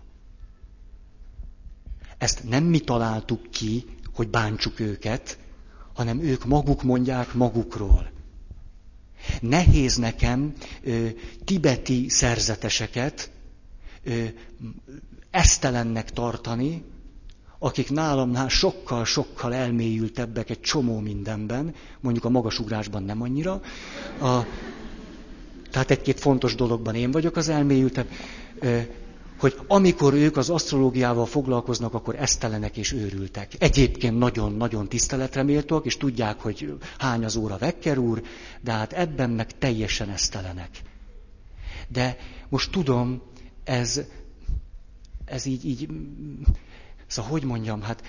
[2.18, 5.38] Ezt nem mi találtuk ki, hogy bántsuk őket,
[5.94, 8.10] hanem ők maguk mondják magukról.
[9.40, 11.06] Nehéz nekem ö,
[11.44, 13.30] tibeti szerzeteseket
[14.02, 14.24] ö,
[15.30, 16.84] esztelennek tartani,
[17.62, 23.60] akik nálamnál sokkal-sokkal elmélyültebbek egy csomó mindenben, mondjuk a magasugrásban nem annyira.
[24.20, 24.40] A,
[25.70, 28.08] tehát egy-két fontos dologban én vagyok az elmélyültebb.
[29.38, 33.52] hogy amikor ők az asztrológiával foglalkoznak, akkor esztelenek és őrültek.
[33.58, 38.22] Egyébként nagyon-nagyon tiszteletre méltóak, és tudják, hogy hány az óra Vekker úr,
[38.60, 40.70] de hát ebben meg teljesen esztelenek.
[41.88, 42.16] De
[42.48, 43.22] most tudom,
[43.64, 44.00] ez,
[45.24, 45.88] ez így, így,
[47.10, 48.02] szóval hogy mondjam, hát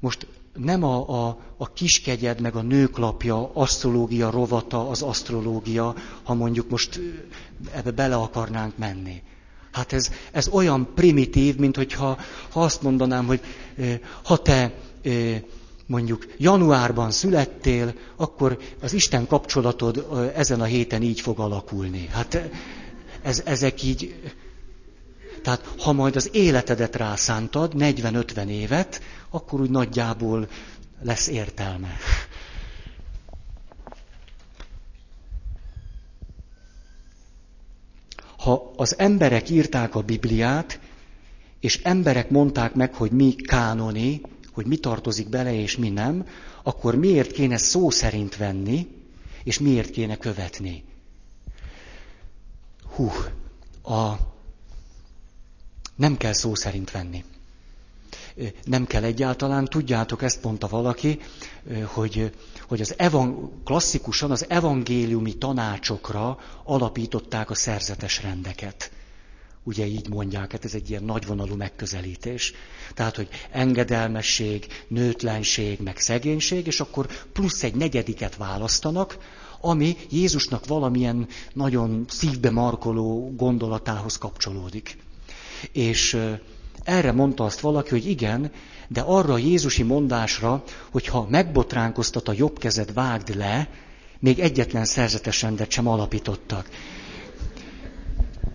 [0.00, 6.70] most nem a, a, a kiskegyed, meg a nőklapja, asztrológia rovata az asztrológia, ha mondjuk
[6.70, 7.00] most
[7.72, 9.22] ebbe bele akarnánk menni.
[9.72, 12.18] Hát ez, ez olyan primitív, mint hogyha
[12.50, 13.40] ha azt mondanám, hogy
[14.22, 14.72] ha te
[15.86, 22.06] mondjuk januárban születtél, akkor az Isten kapcsolatod ezen a héten így fog alakulni.
[22.10, 22.50] Hát
[23.22, 24.20] ez, ezek így...
[25.46, 30.48] Tehát ha majd az életedet rászántad, 40-50 évet, akkor úgy nagyjából
[31.02, 31.96] lesz értelme.
[38.38, 40.80] Ha az emberek írták a Bibliát,
[41.60, 44.20] és emberek mondták meg, hogy mi kánoni,
[44.52, 46.26] hogy mi tartozik bele és mi nem,
[46.62, 48.88] akkor miért kéne szó szerint venni,
[49.44, 50.84] és miért kéne követni?
[52.94, 53.10] Hú,
[53.82, 54.34] a...
[55.96, 57.24] nem kell szó szerint venni
[58.64, 59.64] nem kell egyáltalán.
[59.64, 61.20] Tudjátok, ezt mondta valaki,
[61.84, 62.32] hogy,
[62.68, 68.90] hogy az evan, klasszikusan az evangéliumi tanácsokra alapították a szerzetes rendeket.
[69.62, 72.52] Ugye így mondják, hát ez egy ilyen nagyvonalú megközelítés.
[72.94, 79.18] Tehát, hogy engedelmesség, nőtlenség, meg szegénység, és akkor plusz egy negyediket választanak,
[79.60, 84.98] ami Jézusnak valamilyen nagyon szívbe markoló gondolatához kapcsolódik.
[85.72, 86.18] És
[86.84, 88.50] erre mondta azt valaki, hogy igen,
[88.88, 93.68] de arra a Jézusi mondásra, hogy ha megbotránkoztat a jobb kezed, vágd le,
[94.18, 96.68] még egyetlen szerzetes rendet sem alapítottak.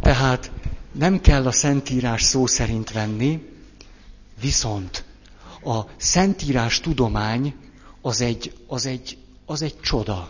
[0.02, 0.52] Tehát
[0.92, 3.46] nem kell a Szentírás szó szerint venni,
[4.42, 5.04] viszont
[5.64, 7.56] a Szentírás tudomány
[8.02, 10.30] az egy, az egy, az egy csoda.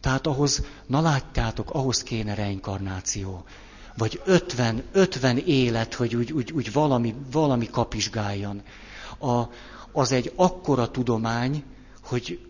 [0.00, 3.44] Tehát ahhoz, na látjátok, ahhoz kéne reinkarnáció
[3.96, 8.62] vagy 50, 50 élet, hogy úgy, úgy, úgy valami, valami kapizsgáljon.
[9.18, 9.42] A,
[9.92, 11.64] az egy akkora tudomány,
[12.04, 12.40] hogy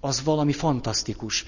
[0.00, 1.44] az valami fantasztikus.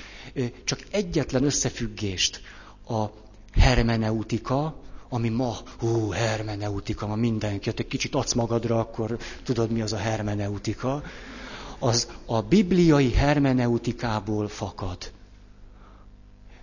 [0.65, 2.41] Csak egyetlen összefüggést.
[2.89, 3.05] A
[3.53, 4.77] hermeneutika,
[5.09, 9.93] ami ma, hú, hermeneutika, ma mindenki, hát egy kicsit adsz magadra, akkor tudod, mi az
[9.93, 11.03] a hermeneutika,
[11.79, 15.13] az a bibliai hermeneutikából fakad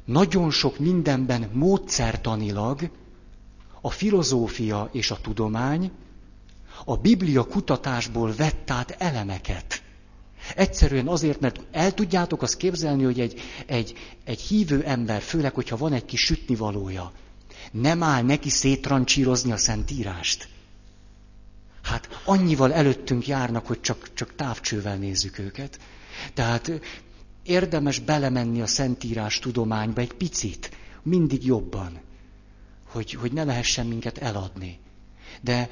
[0.05, 2.89] nagyon sok mindenben módszertanilag
[3.81, 5.91] a filozófia és a tudomány
[6.85, 9.83] a Biblia kutatásból vett át elemeket.
[10.55, 15.77] Egyszerűen azért, mert el tudjátok azt képzelni, hogy egy, egy, egy hívő ember, főleg, hogyha
[15.77, 17.11] van egy kis sütnivalója,
[17.71, 20.47] nem áll neki széttrancsírozni a Szentírást.
[21.83, 25.79] Hát annyival előttünk járnak, hogy csak, csak távcsővel nézzük őket.
[26.33, 26.71] Tehát
[27.43, 30.71] érdemes belemenni a Szentírás tudományba egy picit,
[31.03, 31.99] mindig jobban,
[32.85, 34.79] hogy, hogy ne lehessen minket eladni.
[35.41, 35.69] De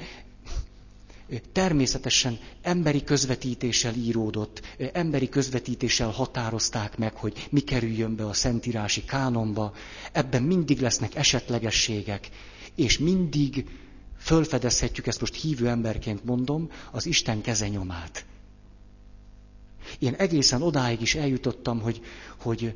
[1.52, 9.72] természetesen emberi közvetítéssel íródott, emberi közvetítéssel határozták meg, hogy mi kerüljön be a szentírási kánonba,
[10.12, 12.28] ebben mindig lesznek esetlegességek,
[12.74, 13.66] és mindig
[14.18, 18.24] fölfedezhetjük, ezt most hívő emberként mondom, az Isten kezenyomát.
[19.98, 22.00] Én egészen odáig is eljutottam, hogy,
[22.42, 22.74] hogy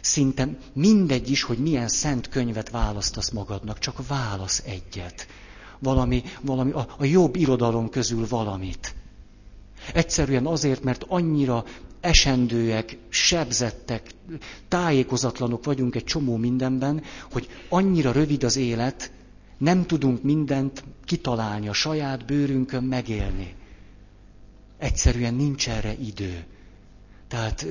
[0.00, 5.26] szinte mindegy is, hogy milyen szent könyvet választasz magadnak, csak válasz egyet.
[5.78, 8.94] Valami, valami a, a jobb irodalom közül valamit.
[9.94, 11.64] Egyszerűen azért, mert annyira
[12.00, 14.10] esendőek, sebzettek,
[14.68, 19.12] tájékozatlanok vagyunk egy csomó mindenben, hogy annyira rövid az élet,
[19.58, 23.54] nem tudunk mindent kitalálni, a saját bőrünkön megélni.
[24.80, 26.44] Egyszerűen nincs erre idő.
[27.28, 27.66] Tehát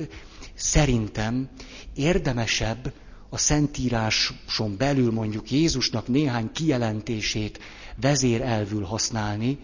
[0.54, 1.48] szerintem
[1.94, 2.92] érdemesebb
[3.28, 7.58] a Szentíráson belül mondjuk Jézusnak néhány kijelentését
[8.00, 9.58] vezérelvül használni,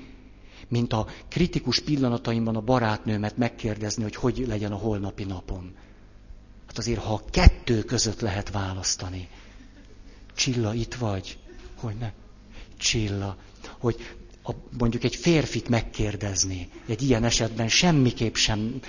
[0.68, 5.74] mint a kritikus pillanataimban a barátnőmet megkérdezni, hogy hogy legyen a holnapi napom.
[6.66, 9.28] Hát azért, ha kettő között lehet választani.
[10.34, 11.38] Csilla, itt vagy?
[11.76, 12.12] Hogy ne?
[12.76, 13.36] Csilla.
[13.78, 14.16] Hogy
[14.46, 16.68] a, mondjuk egy férfit megkérdezni.
[16.86, 18.80] Egy ilyen esetben semmiképp sem.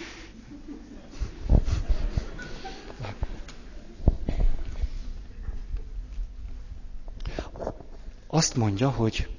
[8.27, 9.29] Azt mondja, hogy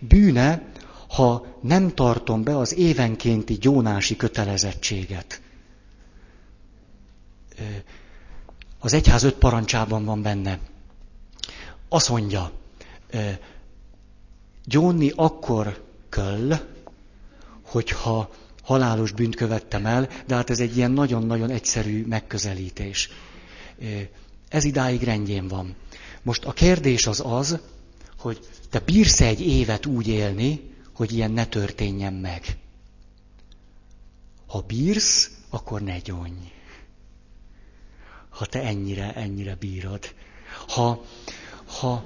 [0.00, 0.72] bűne,
[1.08, 5.42] ha nem tartom be az évenkénti gyónási kötelezettséget.
[8.78, 10.58] Az egyház öt parancsában van benne
[11.88, 12.52] Azt mondja,
[14.64, 16.58] gyónni akkor kell,
[17.62, 18.30] hogyha
[18.62, 23.08] halálos bűnt követtem el, de hát ez egy ilyen nagyon-nagyon egyszerű megközelítés.
[24.48, 25.74] Ez idáig rendjén van.
[26.22, 27.58] Most a kérdés az az,
[28.18, 28.40] hogy
[28.70, 30.60] te bírsz egy évet úgy élni,
[30.94, 32.56] hogy ilyen ne történjen meg.
[34.46, 36.52] Ha bírsz, akkor ne gyónj.
[38.28, 40.14] Ha te ennyire, ennyire bírod.
[40.68, 41.04] Ha,
[41.66, 42.04] ha,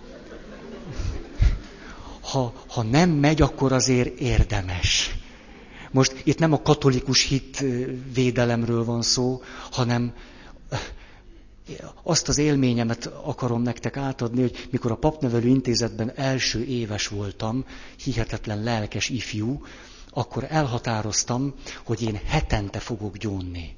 [2.31, 5.16] ha, ha nem megy, akkor azért érdemes.
[5.91, 7.64] Most itt nem a katolikus hit
[8.14, 10.12] védelemről van szó, hanem
[12.03, 17.64] azt az élményemet akarom nektek átadni, hogy mikor a papnevelő intézetben első éves voltam,
[18.05, 19.62] hihetetlen lelkes ifjú,
[20.11, 21.55] akkor elhatároztam,
[21.85, 23.76] hogy én hetente fogok gyónni.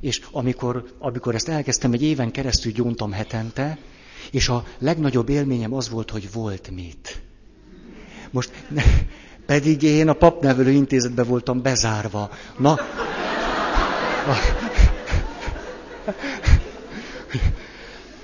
[0.00, 3.78] És amikor, amikor ezt elkezdtem, egy éven keresztül gyóntam hetente,
[4.30, 7.22] és a legnagyobb élményem az volt, hogy volt mit.
[8.34, 8.82] Most ne,
[9.46, 12.30] pedig én a papnevelő intézetben voltam bezárva.
[12.58, 12.76] Na,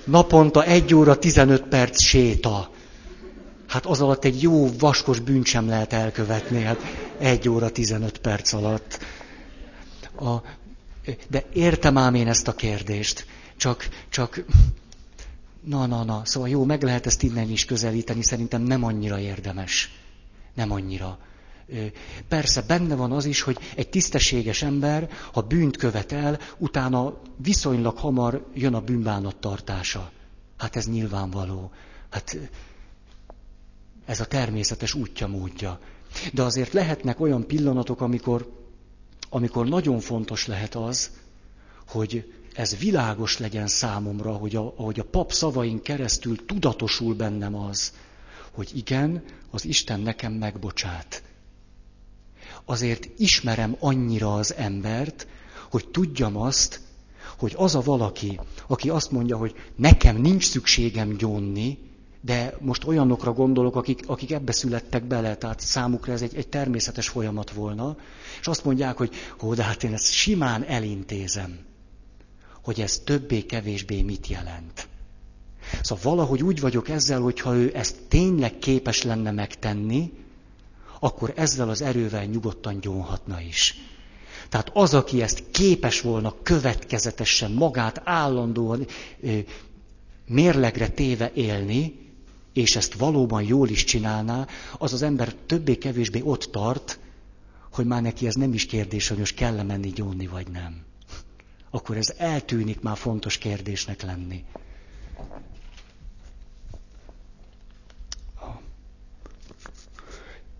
[0.04, 2.70] naponta egy óra 15 perc séta.
[3.66, 6.80] Hát az alatt egy jó vaskos bűnt sem lehet elkövetni, hát
[7.18, 8.98] egy óra 15 perc alatt.
[10.18, 10.34] A,
[11.28, 14.44] de értem ám én ezt a kérdést, csak, csak,
[15.61, 19.90] na, na, na, szóval jó, meg lehet ezt innen is közelíteni, szerintem nem annyira érdemes.
[20.54, 21.18] Nem annyira.
[22.28, 27.96] Persze benne van az is, hogy egy tisztességes ember, ha bűnt követ el, utána viszonylag
[27.96, 30.11] hamar jön a bűnbánat tartása.
[30.56, 31.70] Hát ez nyilvánvaló.
[32.11, 32.38] Hát
[34.06, 35.80] ez a természetes útja, módja.
[36.32, 38.52] De azért lehetnek olyan pillanatok, amikor,
[39.28, 41.11] amikor nagyon fontos lehet az,
[41.88, 47.92] hogy ez világos legyen számomra, hogy a, ahogy a pap szavain keresztül tudatosul bennem az,
[48.51, 51.22] hogy igen, az Isten nekem megbocsát.
[52.64, 55.26] Azért ismerem annyira az embert,
[55.70, 56.80] hogy tudjam azt,
[57.38, 61.78] hogy az a valaki, aki azt mondja, hogy nekem nincs szükségem gyónni,
[62.20, 67.09] de most olyanokra gondolok, akik, akik ebbe születtek bele, tehát számukra ez egy, egy természetes
[67.09, 67.96] folyamat volna,
[68.40, 71.59] és azt mondják, hogy ó, de hát én ezt simán elintézem,
[72.62, 74.88] hogy ez többé-kevésbé mit jelent.
[75.82, 80.12] Szóval valahogy úgy vagyok ezzel, hogyha ő ezt tényleg képes lenne megtenni,
[81.00, 83.74] akkor ezzel az erővel nyugodtan gyónhatna is.
[84.48, 88.86] Tehát az, aki ezt képes volna következetesen magát állandóan
[90.26, 91.98] mérlegre téve élni,
[92.52, 94.46] és ezt valóban jól is csinálná,
[94.78, 96.98] az az ember többé-kevésbé ott tart,
[97.72, 100.89] hogy már neki ez nem is kérdés, hogy most kell menni gyónni, vagy nem.
[101.70, 104.44] Akkor ez eltűnik már fontos kérdésnek lenni.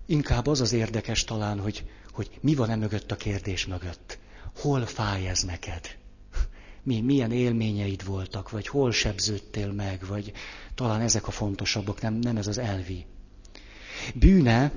[0.07, 4.19] Inkább az az érdekes talán, hogy, hogy mi van e mögött a kérdés mögött.
[4.61, 5.99] Hol fáj ez neked?
[6.83, 10.33] Mi, milyen élményeid voltak, vagy hol sebződtél meg, vagy
[10.75, 13.07] talán ezek a fontosabbak, nem, nem ez az elvi.
[14.15, 14.73] Bűne,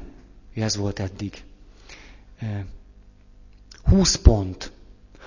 [0.54, 1.44] ez volt eddig.
[3.84, 4.72] 20 pont.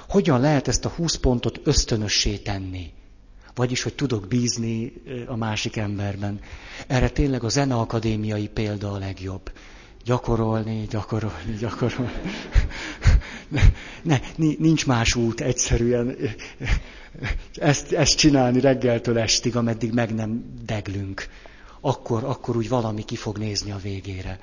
[0.08, 2.92] Hogyan lehet ezt a 20 pontot ösztönössé tenni?
[3.54, 4.92] Vagyis, hogy tudok bízni
[5.26, 6.40] a másik emberben.
[6.86, 9.50] Erre tényleg a zeneakadémiai példa a legjobb
[10.06, 12.10] gyakorolni, gyakorolni, gyakorolni.
[14.02, 14.20] Ne,
[14.58, 16.16] nincs más út egyszerűen
[17.54, 21.26] ezt, ezt csinálni reggeltől estig, ameddig meg nem deglünk.
[21.80, 24.40] Akkor, akkor úgy valami ki fog nézni a végére.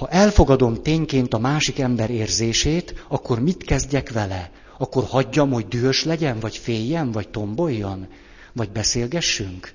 [0.00, 4.50] Ha elfogadom tényként a másik ember érzését, akkor mit kezdjek vele?
[4.78, 8.08] Akkor hagyjam, hogy dühös legyen, vagy féljen, vagy tomboljon?
[8.52, 9.72] Vagy beszélgessünk?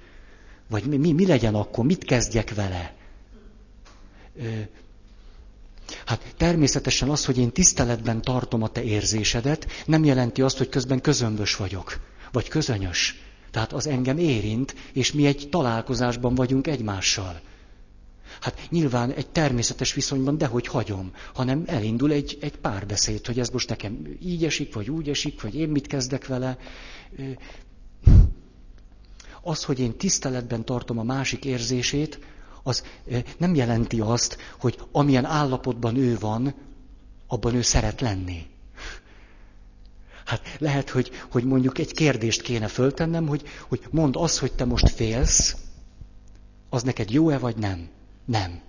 [0.70, 2.96] Vagy mi, mi, mi legyen akkor, mit kezdjek vele?
[6.06, 11.02] Hát természetesen az, hogy én tiszteletben tartom a te érzésedet, nem jelenti azt, hogy közben
[11.02, 12.00] közömbös vagyok,
[12.32, 13.22] vagy közönyös.
[13.52, 17.42] Tehát az engem érint, és mi egy találkozásban vagyunk egymással.
[18.46, 23.70] Hát nyilván egy természetes viszonyban dehogy hagyom, hanem elindul egy, egy párbeszéd, hogy ez most
[23.70, 26.58] nekem így esik, vagy úgy esik, vagy én mit kezdek vele.
[29.42, 32.20] Az, hogy én tiszteletben tartom a másik érzését,
[32.64, 32.84] az
[33.38, 36.56] nem jelenti azt, hogy amilyen állapotban ő van,
[37.28, 38.46] abban ő szeret lenni.
[40.26, 44.66] Hát lehet, hogy, hogy mondjuk egy kérdést kéne föltennem, hogy, hogy mondd azt, hogy te
[44.66, 45.56] most félsz,
[46.70, 47.94] az neked jó-e vagy nem?
[48.26, 48.62] Nem.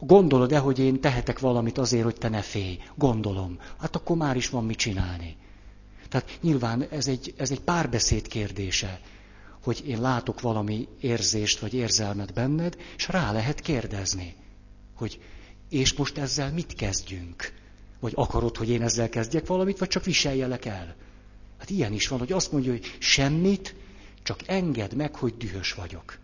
[0.00, 2.78] Gondolod-e, hogy én tehetek valamit azért, hogy te ne félj?
[2.94, 3.58] Gondolom.
[3.78, 5.36] Hát akkor már is van mit csinálni.
[6.08, 9.00] Tehát nyilván ez egy, ez egy párbeszéd kérdése,
[9.62, 14.34] hogy én látok valami érzést vagy érzelmet benned, és rá lehet kérdezni,
[14.94, 15.20] hogy
[15.68, 17.52] és most ezzel mit kezdjünk?
[18.00, 20.96] Vagy akarod, hogy én ezzel kezdjek valamit, vagy csak viseljelek el?
[21.58, 23.74] Hát ilyen is van, hogy azt mondja, hogy semmit,
[24.22, 26.18] csak engedd meg, hogy dühös vagyok.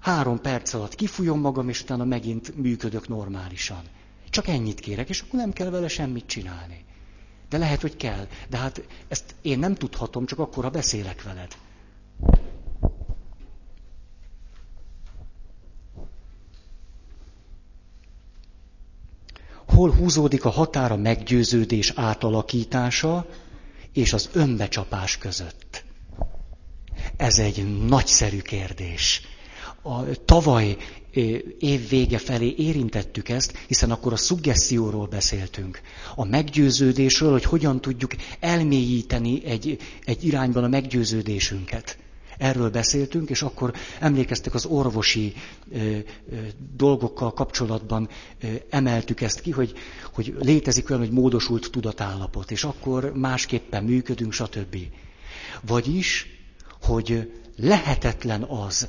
[0.00, 3.82] Három perc alatt kifújom magam, és utána megint működök normálisan.
[4.30, 6.84] Csak ennyit kérek, és akkor nem kell vele semmit csinálni.
[7.48, 8.26] De lehet, hogy kell.
[8.48, 11.56] De hát ezt én nem tudhatom, csak akkor, ha beszélek veled.
[19.68, 23.26] Hol húzódik a határa meggyőződés átalakítása
[23.92, 25.84] és az önbecsapás között?
[27.16, 29.22] Ez egy nagyszerű kérdés.
[29.86, 30.76] A tavaly
[31.58, 35.80] év vége felé érintettük ezt, hiszen akkor a szuggesszióról beszéltünk.
[36.14, 38.10] A meggyőződésről, hogy hogyan tudjuk
[38.40, 41.98] elmélyíteni egy, egy irányban a meggyőződésünket.
[42.38, 45.32] Erről beszéltünk, és akkor emlékeztek az orvosi
[45.72, 45.98] ö, ö,
[46.76, 48.08] dolgokkal kapcsolatban
[48.42, 49.72] ö, emeltük ezt ki, hogy,
[50.14, 54.76] hogy létezik olyan, hogy módosult tudatállapot, és akkor másképpen működünk, stb.
[55.66, 56.26] Vagyis,
[56.82, 58.88] hogy lehetetlen az,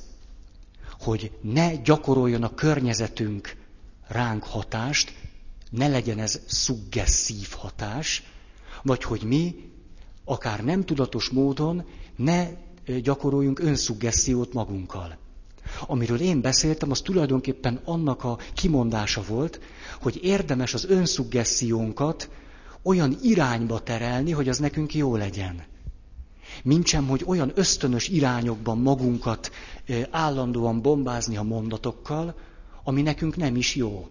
[0.99, 3.55] hogy ne gyakoroljon a környezetünk
[4.07, 5.13] ránk hatást,
[5.69, 8.23] ne legyen ez szuggesszív hatás,
[8.83, 9.55] vagy hogy mi,
[10.25, 11.85] akár nem tudatos módon,
[12.15, 12.47] ne
[13.01, 15.17] gyakoroljunk önszuggessziót magunkkal.
[15.87, 19.59] Amiről én beszéltem, az tulajdonképpen annak a kimondása volt,
[20.01, 22.29] hogy érdemes az önszuggessziónkat
[22.81, 25.63] olyan irányba terelni, hogy az nekünk jó legyen.
[26.63, 29.51] Mintsem, hogy olyan ösztönös irányokban magunkat
[30.11, 32.35] állandóan bombázni a mondatokkal,
[32.83, 34.07] ami nekünk nem is jó.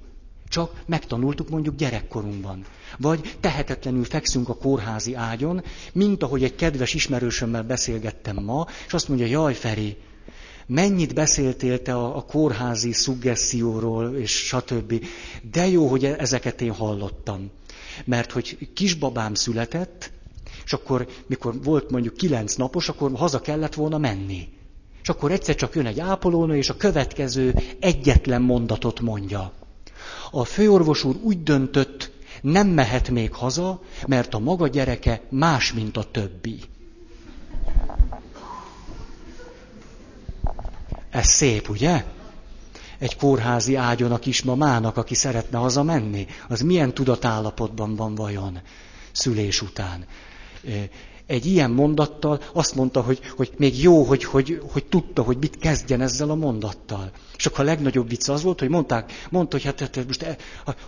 [0.49, 2.65] Csak megtanultuk mondjuk gyerekkorunkban.
[2.99, 9.09] Vagy tehetetlenül fekszünk a kórházi ágyon, mint ahogy egy kedves ismerősömmel beszélgettem ma, és azt
[9.09, 9.97] mondja, jaj Feri,
[10.67, 15.05] mennyit beszéltél te a, a kórházi szuggesszióról, és stb.
[15.51, 17.51] De jó, hogy ezeket én hallottam.
[18.05, 20.13] Mert hogy kisbabám született,
[20.67, 24.49] és akkor, mikor volt mondjuk kilenc napos, akkor haza kellett volna menni.
[25.03, 29.53] És akkor egyszer csak jön egy ápolónő, és a következő egyetlen mondatot mondja.
[30.31, 32.11] A főorvos úr úgy döntött,
[32.43, 36.61] nem mehet még haza, mert a maga gyereke más, mint a többi.
[41.11, 42.05] Ez szép, ugye?
[42.99, 48.59] Egy kórházi ágyon a kismamának, aki szeretne hazamenni, az milyen tudatállapotban van vajon
[49.13, 50.07] szülés után
[51.27, 55.59] egy ilyen mondattal azt mondta, hogy, hogy még jó, hogy, hogy, hogy tudta, hogy mit
[55.59, 57.11] kezdjen ezzel a mondattal.
[57.37, 60.37] És akkor a legnagyobb vicc az volt, hogy mondták, mondta, hogy hát, hát most e,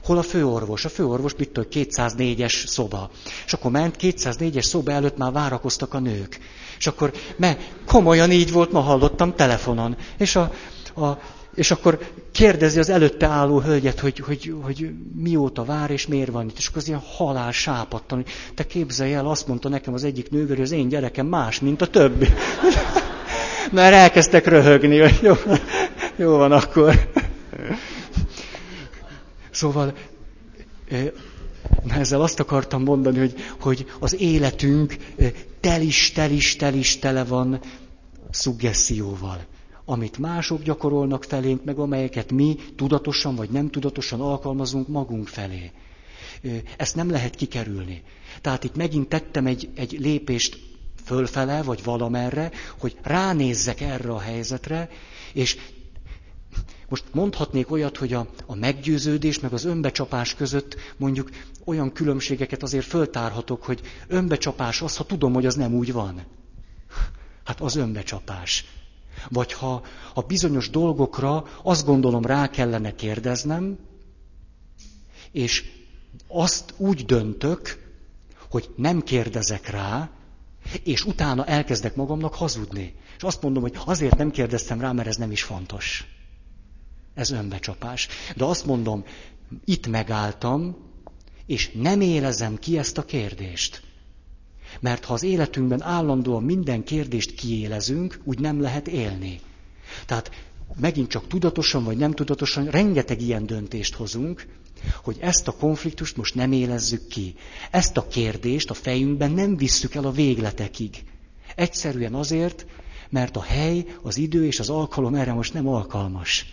[0.04, 0.84] hol a főorvos?
[0.84, 3.10] A főorvos mit tudja, 204-es szoba.
[3.46, 6.38] És akkor ment, 204-es szoba előtt már várakoztak a nők.
[6.78, 9.96] És akkor, mert komolyan így volt, ma hallottam telefonon.
[10.18, 10.52] És a,
[10.96, 11.18] a
[11.58, 11.98] és akkor
[12.32, 16.58] kérdezi az előtte álló hölgyet, hogy, hogy, hogy mióta vár, és miért van itt.
[16.58, 20.30] És akkor az ilyen halál sápattan, hogy te képzelj el, azt mondta nekem az egyik
[20.30, 22.28] nővér, az én gyerekem más, mint a többi.
[23.72, 25.34] Mert elkezdtek röhögni, hogy jó,
[26.16, 27.08] jó van akkor.
[29.50, 29.92] Szóval
[31.88, 34.96] ezzel azt akartam mondani, hogy, hogy az életünk
[35.60, 37.60] telis, telis, telis tele van
[38.30, 39.46] szuggesszióval
[39.90, 45.70] amit mások gyakorolnak felénk, meg amelyeket mi tudatosan vagy nem tudatosan alkalmazunk magunk felé.
[46.76, 48.02] Ezt nem lehet kikerülni.
[48.40, 50.58] Tehát itt megint tettem egy, egy lépést
[51.04, 54.88] fölfele, vagy valamerre, hogy ránézzek erre a helyzetre,
[55.32, 55.56] és
[56.88, 61.30] most mondhatnék olyat, hogy a, a meggyőződés meg az önbecsapás között mondjuk
[61.64, 66.22] olyan különbségeket azért föltárhatok, hogy önbecsapás az, ha tudom, hogy az nem úgy van.
[67.44, 68.64] Hát az önbecsapás.
[69.28, 69.82] Vagy ha
[70.14, 73.78] a bizonyos dolgokra azt gondolom rá kellene kérdeznem,
[75.32, 75.64] és
[76.28, 77.86] azt úgy döntök,
[78.50, 80.10] hogy nem kérdezek rá,
[80.84, 82.94] és utána elkezdek magamnak hazudni.
[83.16, 86.06] És azt mondom, hogy azért nem kérdeztem rá, mert ez nem is fontos.
[87.14, 88.08] Ez önbecsapás.
[88.36, 89.04] De azt mondom,
[89.64, 90.76] itt megálltam,
[91.46, 93.82] és nem élezem ki ezt a kérdést.
[94.80, 99.40] Mert ha az életünkben állandóan minden kérdést kiélezünk, úgy nem lehet élni.
[100.06, 100.30] Tehát
[100.80, 104.46] megint csak tudatosan vagy nem tudatosan rengeteg ilyen döntést hozunk,
[105.02, 107.34] hogy ezt a konfliktust most nem élezzük ki.
[107.70, 111.04] Ezt a kérdést a fejünkben nem visszük el a végletekig.
[111.54, 112.66] Egyszerűen azért,
[113.10, 116.46] mert a hely, az idő és az alkalom erre most nem alkalmas.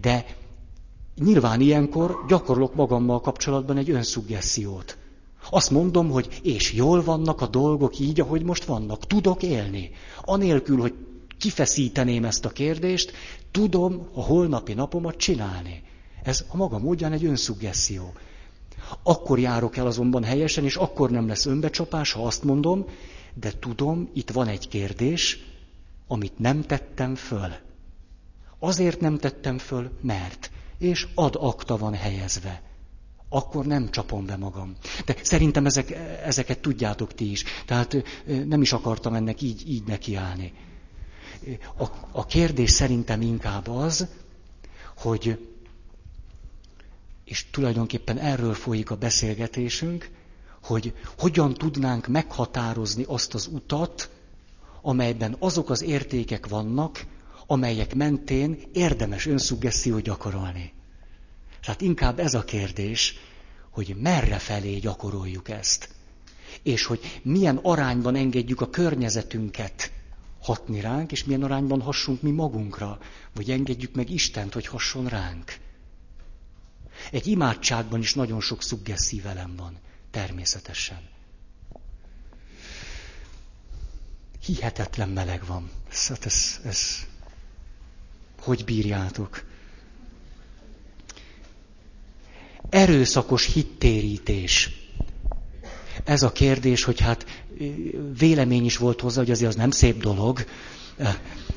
[0.00, 0.26] De
[1.18, 4.96] nyilván ilyenkor gyakorlok magammal kapcsolatban egy önszuggessziót
[5.50, 9.06] Azt mondom, hogy és jól vannak a dolgok így, ahogy most vannak.
[9.06, 9.90] Tudok élni.
[10.24, 10.94] Anélkül, hogy
[11.38, 13.12] kifeszíteném ezt a kérdést,
[13.50, 15.82] tudom a holnapi napomat csinálni.
[16.22, 18.12] Ez a maga módján egy önszuggesszió.
[19.02, 22.84] Akkor járok el azonban helyesen, és akkor nem lesz önbecsapás, ha azt mondom,
[23.34, 25.38] de tudom, itt van egy kérdés,
[26.06, 27.52] amit nem tettem föl.
[28.58, 30.50] Azért nem tettem föl, mert.
[30.78, 32.67] És ad akta van helyezve.
[33.28, 34.76] Akkor nem csapom be magam.
[35.04, 35.90] De szerintem ezek,
[36.24, 37.44] ezeket tudjátok ti is.
[37.66, 37.96] Tehát
[38.46, 40.52] nem is akartam ennek így, így nekiállni.
[41.78, 44.06] A, a kérdés szerintem inkább az,
[44.96, 45.48] hogy,
[47.24, 50.10] és tulajdonképpen erről folyik a beszélgetésünk,
[50.62, 54.10] hogy hogyan tudnánk meghatározni azt az utat,
[54.82, 57.04] amelyben azok az értékek vannak,
[57.46, 60.72] amelyek mentén érdemes önszuggesztiót gyakorolni.
[61.60, 63.14] Tehát inkább ez a kérdés,
[63.70, 65.88] hogy merre felé gyakoroljuk ezt.
[66.62, 69.92] És hogy milyen arányban engedjük a környezetünket
[70.40, 72.98] hatni ránk, és milyen arányban hassunk mi magunkra,
[73.34, 75.58] vagy engedjük meg Istent, hogy hasson ránk.
[77.10, 79.78] Egy imádságban is nagyon sok szuggesszív elem van,
[80.10, 81.08] természetesen.
[84.44, 85.70] Hihetetlen meleg van.
[86.08, 87.06] Hát ez, ez,
[88.40, 89.44] hogy bírjátok?
[92.70, 94.70] Erőszakos hittérítés.
[96.04, 97.26] Ez a kérdés, hogy hát
[98.18, 100.44] vélemény is volt hozzá, hogy azért az nem szép dolog.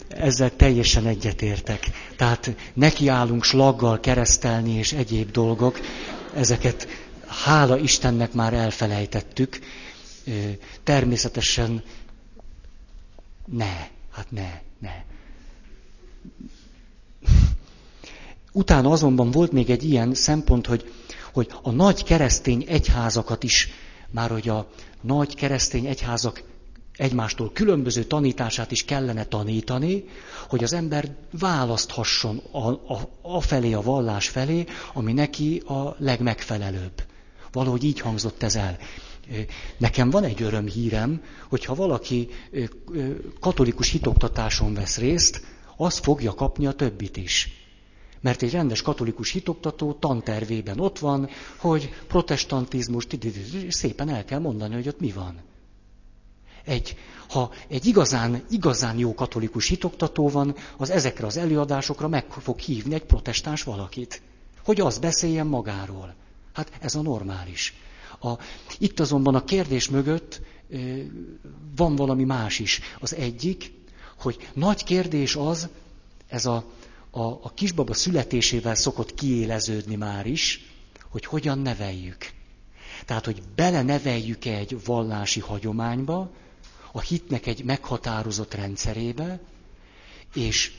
[0.07, 1.87] Ezzel teljesen egyetértek.
[2.15, 5.79] Tehát nekiállunk slaggal keresztelni és egyéb dolgok.
[6.35, 6.87] Ezeket
[7.27, 9.59] hála Istennek már elfelejtettük.
[10.83, 11.83] Természetesen
[13.45, 15.03] ne, hát ne, ne.
[18.51, 20.91] Utána azonban volt még egy ilyen szempont, hogy,
[21.33, 23.69] hogy a nagy keresztény egyházakat is,
[24.09, 24.67] már hogy a
[25.01, 26.43] nagy keresztény egyházak
[26.95, 30.03] egymástól különböző tanítását is kellene tanítani,
[30.49, 37.03] hogy az ember választhasson a, a, a felé, a vallás felé, ami neki a legmegfelelőbb.
[37.51, 38.77] Valahogy így hangzott ez el.
[39.77, 42.29] Nekem van egy örömhírem, hogyha valaki
[43.39, 45.41] katolikus hitoktatáson vesz részt,
[45.77, 47.60] az fogja kapni a többit is.
[48.21, 53.07] Mert egy rendes katolikus hitoktató tantervében ott van, hogy protestantizmus,
[53.67, 55.39] szépen el kell mondani, hogy ott mi van.
[56.65, 56.95] Egy,
[57.29, 62.93] ha egy igazán, igazán jó katolikus hitoktató van, az ezekre az előadásokra meg fog hívni
[62.93, 64.21] egy protestáns valakit.
[64.63, 66.15] Hogy az beszéljen magáról.
[66.53, 67.73] Hát ez a normális.
[68.21, 68.31] A,
[68.77, 70.41] itt azonban a kérdés mögött
[71.75, 72.79] van valami más is.
[72.99, 73.73] Az egyik,
[74.19, 75.67] hogy nagy kérdés az,
[76.27, 76.63] ez a,
[77.11, 80.65] a, a kisbaba születésével szokott kiéleződni már is,
[81.09, 82.17] hogy hogyan neveljük.
[83.05, 86.31] Tehát, hogy bele neveljük egy vallási hagyományba,
[86.91, 89.39] a hitnek egy meghatározott rendszerébe,
[90.33, 90.71] és,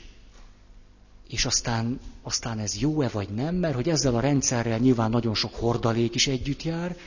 [1.27, 5.55] és aztán, aztán ez jó-e vagy nem, mert hogy ezzel a rendszerrel nyilván nagyon sok
[5.55, 6.97] hordalék is együtt jár,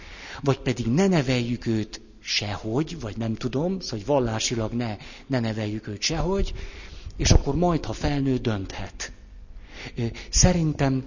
[0.40, 4.96] vagy pedig ne neveljük őt sehogy, vagy nem tudom, szóval hogy vallásilag ne,
[5.26, 6.54] ne neveljük őt sehogy,
[7.16, 9.12] és akkor majd, ha felnő, dönthet.
[10.30, 11.04] Szerintem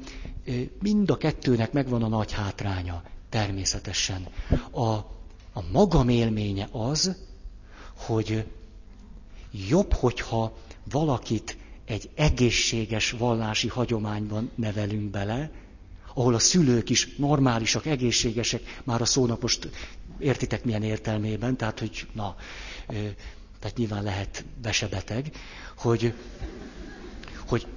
[0.82, 4.28] mind a kettőnek megvan a nagy hátránya, természetesen.
[4.72, 4.84] A,
[5.54, 7.16] a magam élménye az,
[7.98, 8.46] hogy
[9.52, 10.58] jobb, hogyha
[10.92, 15.52] valakit egy egészséges vallási hagyományban nevelünk bele,
[16.14, 19.70] ahol a szülők is normálisak, egészségesek, már a szónak most
[20.20, 22.36] értitek milyen értelmében, tehát hogy na,
[23.60, 25.32] tehát nyilván lehet besebeteg,
[25.78, 26.14] hogy,
[27.48, 27.68] hogy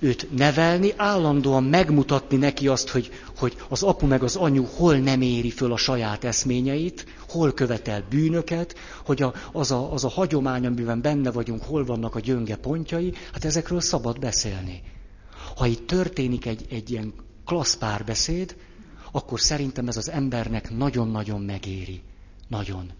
[0.00, 5.20] őt nevelni, állandóan megmutatni neki azt, hogy, hogy az apu meg az anyu hol nem
[5.20, 8.74] éri föl a saját eszményeit, hol követel bűnöket,
[9.04, 13.12] hogy a, az, a, az a hagyomány, amiben benne vagyunk, hol vannak a gyönge pontjai,
[13.32, 14.82] hát ezekről szabad beszélni.
[15.56, 17.12] Ha itt történik egy, egy ilyen
[17.44, 18.56] klassz párbeszéd,
[19.12, 22.02] akkor szerintem ez az embernek nagyon-nagyon megéri.
[22.48, 22.90] Nagyon.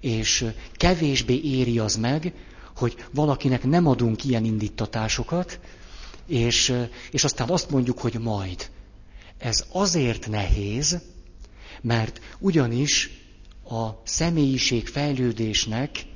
[0.00, 2.32] És kevésbé éri az meg,
[2.76, 5.60] hogy valakinek nem adunk ilyen indítatásokat,
[6.28, 6.74] és,
[7.10, 8.70] és aztán azt mondjuk, hogy majd.
[9.38, 10.98] Ez azért nehéz,
[11.80, 13.10] mert ugyanis
[13.64, 16.06] a személyiség fejlődésnek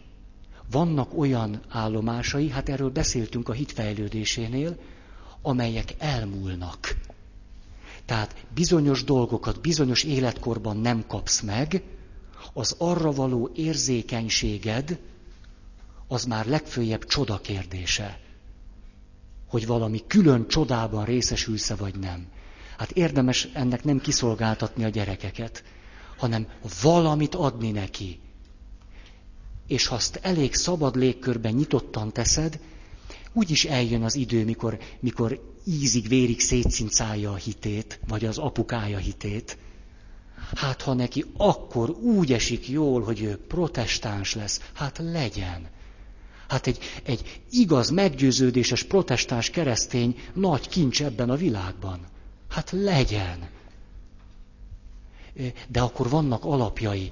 [0.71, 4.79] vannak olyan állomásai, hát erről beszéltünk a hitfejlődésénél,
[5.43, 6.97] amelyek elmúlnak.
[8.07, 11.83] Tehát bizonyos dolgokat bizonyos életkorban nem kapsz meg,
[12.53, 14.99] az arra való érzékenységed,
[16.09, 18.22] az már legfőjebb csoda kérdése
[19.53, 22.27] hogy valami külön csodában részesülsz vagy nem.
[22.79, 25.65] Hát érdemes ennek nem kiszolgáltatni a gyerekeket,
[26.17, 26.47] hanem
[26.83, 28.21] valamit adni neki.
[29.67, 32.61] És ha azt elég szabad légkörben nyitottan teszed,
[33.33, 39.59] úgyis eljön az idő, mikor, mikor ízig, vérig szétszincálja a hitét, vagy az apukája hitét.
[40.55, 45.69] Hát ha neki akkor úgy esik jól, hogy ő protestáns lesz, hát legyen.
[46.53, 52.01] Hát egy, egy igaz, meggyőződéses protestáns keresztény nagy kincs ebben a világban.
[52.49, 53.49] Hát legyen.
[55.69, 57.11] De akkor vannak alapjai.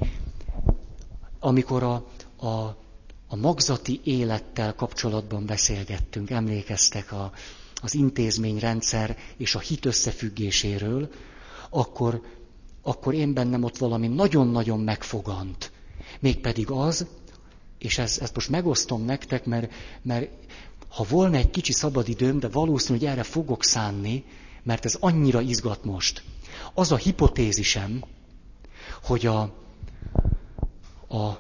[1.39, 2.77] Amikor a, a,
[3.29, 7.33] a magzati élettel kapcsolatban beszélgettünk, emlékeztek a,
[7.83, 11.11] az intézményrendszer és a hit összefüggéséről,
[11.71, 12.23] akkor,
[12.83, 15.73] akkor én bennem ott valami nagyon-nagyon megfogant.
[16.19, 17.07] Mégpedig az,
[17.81, 19.73] és ezt, ezt most megosztom nektek, mert,
[20.03, 20.31] mert
[20.89, 24.25] ha volna egy kicsi szabadidőm, de valószínű, hogy erre fogok szánni,
[24.63, 26.23] mert ez annyira izgat most.
[26.75, 28.05] Az a hipotézisem,
[29.03, 29.41] hogy a,
[31.09, 31.39] a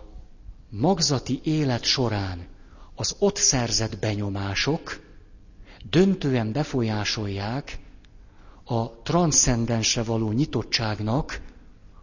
[0.69, 2.47] magzati élet során
[2.95, 5.01] az ott szerzett benyomások
[5.91, 7.79] döntően befolyásolják
[8.65, 11.41] a transzcendensre való nyitottságnak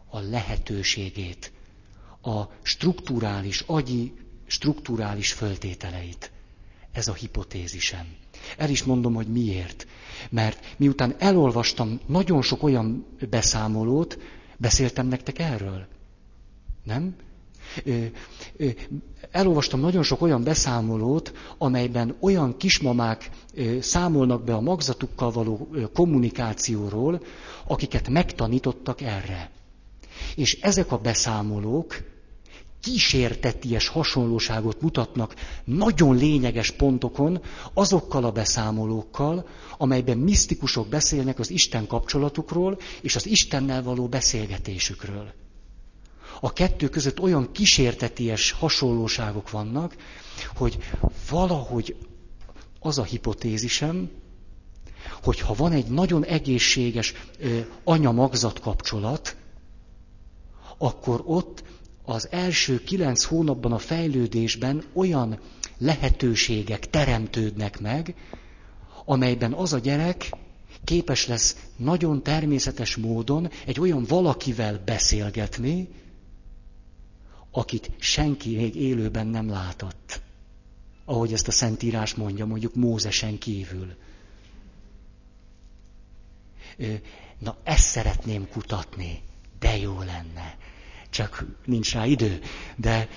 [0.10, 1.52] a lehetőségét,
[2.22, 4.14] a strukturális, agyi
[4.48, 6.32] strukturális föltételeit.
[6.92, 8.06] Ez a hipotézisem.
[8.58, 9.88] El is mondom, hogy miért.
[10.30, 14.18] Mert miután elolvastam nagyon sok olyan beszámolót,
[14.58, 15.86] beszéltem nektek erről.
[16.84, 17.16] Nem?
[19.32, 23.30] Elolvastam nagyon sok olyan beszámolót, amelyben olyan kismamák
[23.80, 27.22] számolnak be a magzatukkal való kommunikációról,
[27.68, 29.52] akiket megtanítottak erre.
[30.36, 31.96] És ezek a beszámolók
[32.82, 37.42] kísérteties hasonlóságot mutatnak nagyon lényeges pontokon
[37.74, 39.48] azokkal a beszámolókkal,
[39.78, 45.34] amelyben misztikusok beszélnek az Isten kapcsolatukról és az Istennel való beszélgetésükről.
[46.40, 49.96] A kettő között olyan kísérteties hasonlóságok vannak,
[50.56, 50.78] hogy
[51.30, 51.96] valahogy
[52.80, 54.10] az a hipotézisem,
[55.24, 57.14] hogy ha van egy nagyon egészséges
[57.84, 59.36] anya-magzat kapcsolat,
[60.78, 61.64] akkor ott
[62.10, 65.40] az első kilenc hónapban a fejlődésben olyan
[65.78, 68.16] lehetőségek teremtődnek meg,
[69.06, 70.32] amelyben az a gyerek
[70.84, 75.88] képes lesz nagyon természetes módon egy olyan valakivel beszélgetni,
[77.52, 80.22] akit senki még élőben nem látott.
[81.06, 83.96] Ahogy ezt a Szentírás mondja, mondjuk Mózesen kívül.
[87.40, 89.22] Na, ezt szeretném kutatni,
[89.60, 90.58] de jó lenne
[91.18, 92.40] csak nincs rá idő.
[92.76, 93.08] De,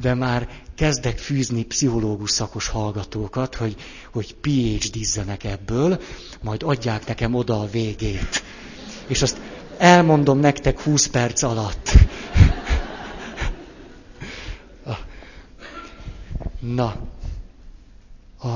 [0.00, 3.76] de már kezdek fűzni pszichológus szakos hallgatókat, hogy,
[4.12, 6.00] hogy PhD-zzenek ebből,
[6.42, 8.42] majd adják nekem oda a végét.
[9.06, 9.38] És azt
[9.78, 11.90] elmondom nektek 20 perc alatt.
[16.60, 16.96] Na,
[18.38, 18.48] a,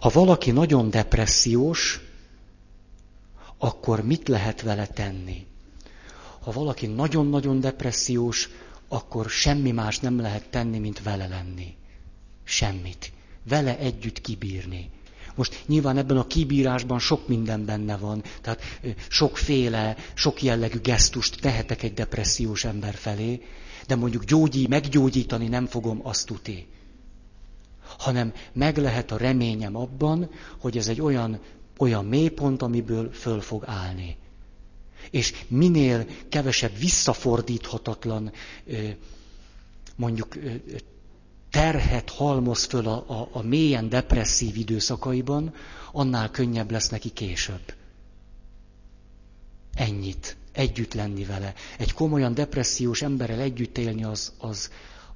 [0.00, 2.00] ha valaki nagyon depressziós,
[3.58, 5.46] akkor mit lehet vele tenni?
[6.44, 8.48] Ha valaki nagyon-nagyon depressziós,
[8.88, 11.74] akkor semmi más nem lehet tenni, mint vele lenni.
[12.42, 13.12] Semmit.
[13.48, 14.90] Vele együtt kibírni.
[15.34, 18.62] Most nyilván ebben a kibírásban sok minden benne van, tehát
[19.08, 23.42] sokféle, sok jellegű gesztust tehetek egy depressziós ember felé,
[23.86, 26.66] de mondjuk gyógyi, meggyógyítani nem fogom azt tuti.
[27.98, 31.40] Hanem meg lehet a reményem abban, hogy ez egy olyan,
[31.78, 34.16] olyan mélypont, amiből föl fog állni
[35.10, 38.32] és minél kevesebb visszafordíthatatlan,
[39.96, 40.36] mondjuk
[41.50, 45.54] terhet halmoz föl a, a, a mélyen depresszív időszakaiban,
[45.92, 47.74] annál könnyebb lesz neki később.
[49.74, 50.36] Ennyit.
[50.52, 51.54] Együtt lenni vele.
[51.78, 54.70] Egy komolyan depressziós emberrel együtt élni az, az,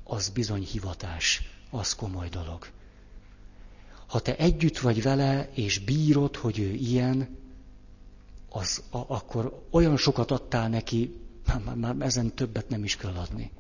[0.05, 1.43] az bizony hivatás.
[1.71, 2.67] Az komoly dolog.
[4.07, 7.38] Ha te együtt vagy vele, és bírod, hogy ő ilyen,
[8.49, 11.21] az, a, akkor olyan sokat adtál neki,
[11.65, 13.51] már, már ezen többet nem is kell adni.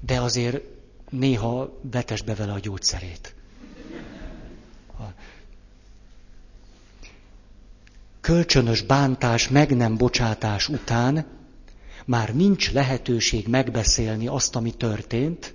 [0.00, 0.62] De azért
[1.10, 3.34] néha vetes be vele a gyógyszerét.
[8.20, 11.26] Kölcsönös bántás, meg nem bocsátás után
[12.04, 15.54] már nincs lehetőség megbeszélni azt, ami történt,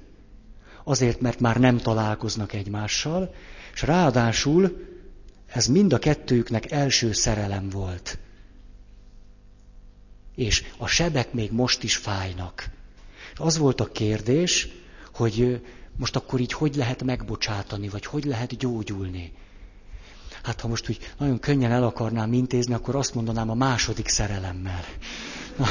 [0.83, 3.33] azért, mert már nem találkoznak egymással,
[3.73, 4.86] és ráadásul
[5.47, 8.17] ez mind a kettőjüknek első szerelem volt.
[10.35, 12.69] És a sebek még most is fájnak.
[13.35, 14.67] Az volt a kérdés,
[15.13, 15.61] hogy
[15.97, 19.31] most akkor így hogy lehet megbocsátani, vagy hogy lehet gyógyulni.
[20.43, 24.83] Hát ha most úgy nagyon könnyen el akarnám intézni, akkor azt mondanám a második szerelemmel.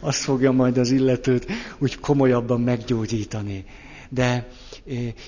[0.00, 1.46] Azt fogja majd az illetőt
[1.78, 3.64] úgy komolyabban meggyógyítani.
[4.08, 4.48] De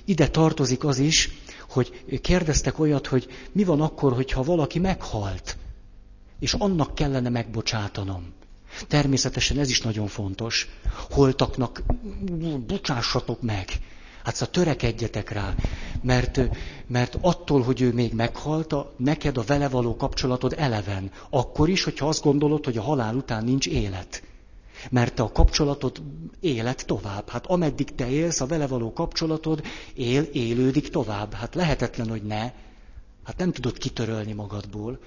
[0.04, 1.30] ide tartozik az is,
[1.72, 5.56] hogy kérdeztek olyat, hogy mi van akkor, hogyha valaki meghalt,
[6.38, 8.32] és annak kellene megbocsátanom.
[8.88, 10.68] Természetesen ez is nagyon fontos.
[11.10, 11.82] Holtaknak
[12.66, 13.68] bocsássatok meg.
[14.24, 15.54] Hát szóval törekedjetek rá,
[16.02, 16.40] mert,
[16.86, 21.10] mert attól, hogy ő még meghalt, a, neked a vele való kapcsolatod eleven.
[21.30, 24.22] Akkor is, hogyha azt gondolod, hogy a halál után nincs élet.
[24.90, 26.02] Mert a kapcsolatod
[26.40, 27.28] élet tovább.
[27.28, 29.62] Hát ameddig te élsz, a vele való kapcsolatod
[29.94, 31.32] él, élődik tovább.
[31.32, 32.52] Hát lehetetlen, hogy ne.
[33.24, 34.98] Hát nem tudod kitörölni magadból.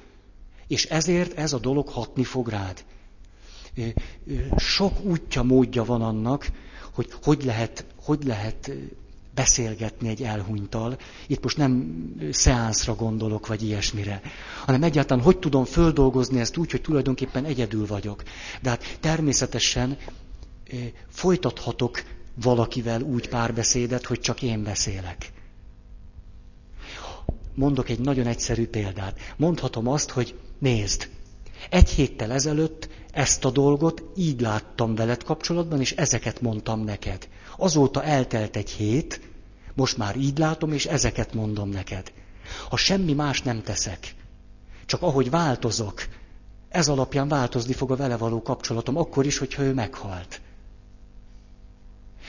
[0.67, 2.85] És ezért ez a dolog hatni fog rád.
[4.57, 6.51] Sok útja, módja van annak,
[6.93, 8.71] hogy hogy lehet, hogy lehet
[9.35, 10.97] beszélgetni egy elhunytal.
[11.27, 11.95] Itt most nem
[12.31, 14.21] szeánszra gondolok, vagy ilyesmire,
[14.65, 18.23] hanem egyáltalán hogy tudom földolgozni ezt úgy, hogy tulajdonképpen egyedül vagyok.
[18.61, 19.97] De hát természetesen
[21.09, 22.03] folytathatok
[22.41, 25.31] valakivel úgy párbeszédet, hogy csak én beszélek.
[27.53, 29.19] Mondok egy nagyon egyszerű példát.
[29.37, 31.07] Mondhatom azt, hogy nézd,
[31.69, 37.27] egy héttel ezelőtt ezt a dolgot így láttam veled kapcsolatban, és ezeket mondtam neked.
[37.57, 39.21] Azóta eltelt egy hét,
[39.73, 42.11] most már így látom, és ezeket mondom neked.
[42.69, 44.15] Ha semmi más nem teszek,
[44.85, 46.07] csak ahogy változok,
[46.69, 50.41] ez alapján változni fog a vele való kapcsolatom, akkor is, hogyha ő meghalt.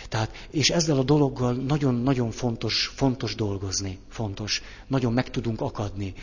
[0.08, 4.62] Tehát, és ezzel a dologgal nagyon-nagyon fontos, fontos dolgozni, fontos.
[4.86, 6.14] Nagyon meg tudunk akadni.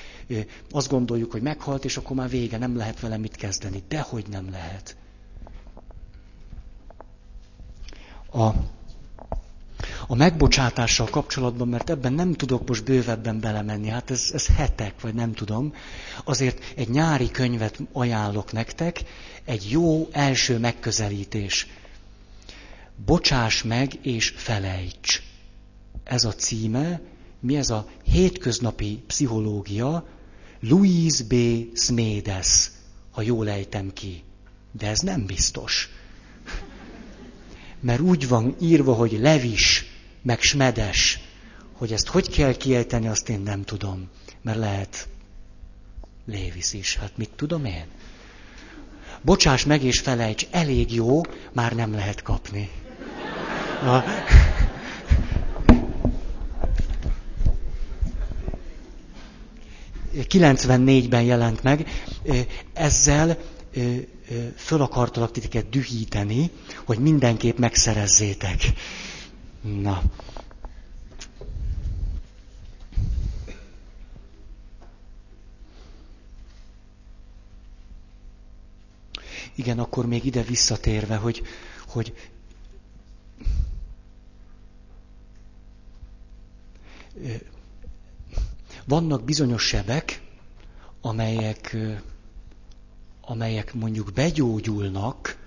[0.72, 3.84] Azt gondoljuk, hogy meghalt, és akkor már vége, nem lehet vele mit kezdeni.
[3.88, 4.96] Dehogy nem lehet.
[8.32, 8.50] A,
[10.08, 15.14] a megbocsátással kapcsolatban, mert ebben nem tudok most bővebben belemenni, hát ez, ez hetek, vagy
[15.14, 15.74] nem tudom,
[16.24, 19.04] azért egy nyári könyvet ajánlok nektek,
[19.46, 21.68] egy jó első megközelítés
[23.06, 25.22] Bocsáss meg és felejts.
[26.04, 27.02] Ez a címe,
[27.40, 30.08] mi ez a hétköznapi pszichológia,
[30.60, 31.36] Louise B.
[31.76, 32.72] Smedes,
[33.12, 34.24] ha jól ejtem ki.
[34.72, 35.90] De ez nem biztos.
[37.80, 39.86] Mert úgy van írva, hogy levis,
[40.24, 41.20] meg smedes,
[41.74, 44.10] hogy ezt hogy kell kiejteni, azt én nem tudom.
[44.42, 45.08] Mert lehet
[46.26, 47.86] Lévis is, hát mit tudom én?
[49.22, 51.22] Bocsáss meg és felejts, elég jó,
[51.52, 52.70] már nem lehet kapni.
[53.86, 54.04] A...
[60.16, 61.88] 94-ben jelent meg,
[62.74, 63.38] ezzel
[64.56, 66.52] föl akartalak titeket dühíteni,
[66.86, 68.62] hogy mindenképp megszerezzétek.
[69.64, 70.02] Na.
[79.56, 81.42] Igen, akkor még ide visszatérve, hogy,
[81.88, 82.32] hogy
[88.86, 90.22] vannak bizonyos sebek,
[91.02, 91.76] amelyek,
[93.22, 95.38] amelyek mondjuk begyógyulnak,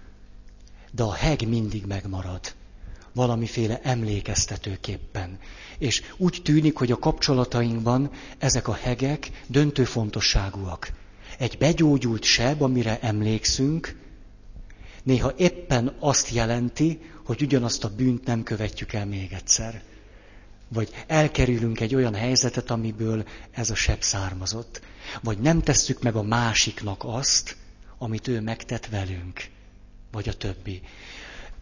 [0.91, 2.55] de a heg mindig megmarad.
[3.17, 5.39] Valamiféle emlékeztetőképpen.
[5.79, 10.93] És úgy tűnik, hogy a kapcsolatainkban ezek a hegek döntő fontosságúak.
[11.39, 13.97] Egy begyógyult seb, amire emlékszünk,
[15.03, 19.83] néha éppen azt jelenti, hogy ugyanazt a bűnt nem követjük el még egyszer.
[20.69, 24.81] Vagy elkerülünk egy olyan helyzetet, amiből ez a seb származott.
[25.23, 27.57] Vagy nem tesszük meg a másiknak azt,
[27.99, 29.45] amit ő megtett velünk.
[30.13, 30.83] Vagy a többi.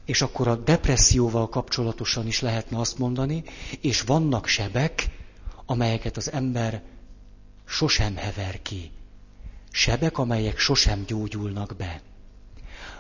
[0.05, 3.45] És akkor a depresszióval kapcsolatosan is lehetne azt mondani,
[3.81, 5.07] és vannak sebek,
[5.67, 6.83] amelyeket az ember
[7.67, 8.91] sosem hever ki.
[9.71, 12.03] Sebek, amelyek sosem gyógyulnak be.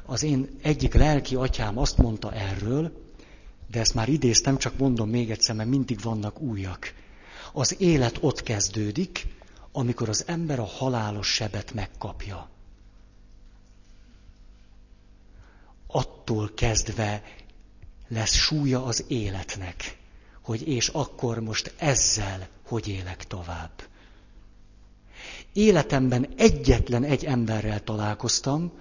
[0.07, 2.92] Az én egyik lelki atyám azt mondta erről,
[3.70, 6.94] de ezt már idéztem, csak mondom még egyszer, mert mindig vannak újak.
[7.52, 9.26] Az élet ott kezdődik,
[9.72, 12.53] amikor az ember a halálos sebet megkapja.
[15.97, 17.22] Attól kezdve
[18.09, 19.97] lesz súlya az életnek,
[20.42, 23.70] hogy és akkor most ezzel hogy élek tovább.
[25.53, 28.72] Életemben egyetlen egy emberrel találkoztam,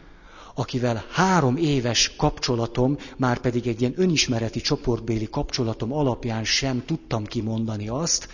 [0.53, 7.87] akivel három éves kapcsolatom, már pedig egy ilyen önismereti csoportbéli kapcsolatom alapján sem tudtam kimondani
[7.87, 8.29] azt,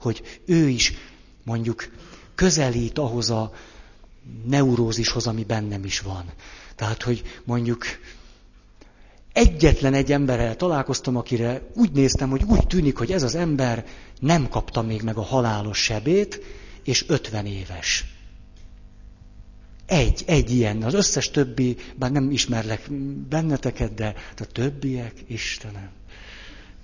[0.00, 0.92] hogy ő is
[1.42, 1.88] mondjuk
[2.34, 3.52] közelít ahhoz a
[4.44, 6.24] neurózishoz, ami bennem is van.
[6.76, 7.84] Tehát, hogy mondjuk
[9.32, 13.84] egyetlen egy emberrel találkoztam, akire úgy néztem, hogy úgy tűnik, hogy ez az ember
[14.20, 16.40] nem kapta még meg a halálos sebét,
[16.84, 18.04] és 50 éves.
[19.86, 20.82] Egy, egy ilyen.
[20.82, 22.90] Az összes többi, bár nem ismerlek
[23.28, 25.90] benneteket, de a többiek, Istenem.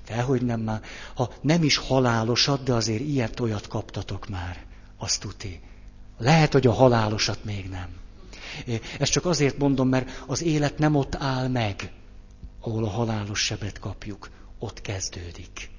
[0.07, 0.81] Dehogy nem már.
[1.15, 4.65] Ha nem is halálosat, de azért ilyet olyat kaptatok már.
[4.99, 5.61] Azt tuti.
[6.19, 8.02] Lehet, hogy a halálosat még nem.
[8.99, 11.93] Ezt csak azért mondom, mert az élet nem ott áll meg,
[12.61, 14.31] ahol a halálos sebet kapjuk.
[14.59, 15.71] Ott kezdődik.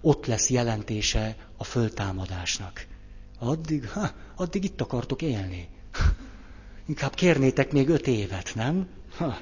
[0.00, 2.86] Ott lesz jelentése a föltámadásnak.
[3.38, 5.68] Addig, ha, addig itt akartok élni.
[6.86, 8.88] Inkább kérnétek még öt évet, nem?
[9.16, 9.36] Ha,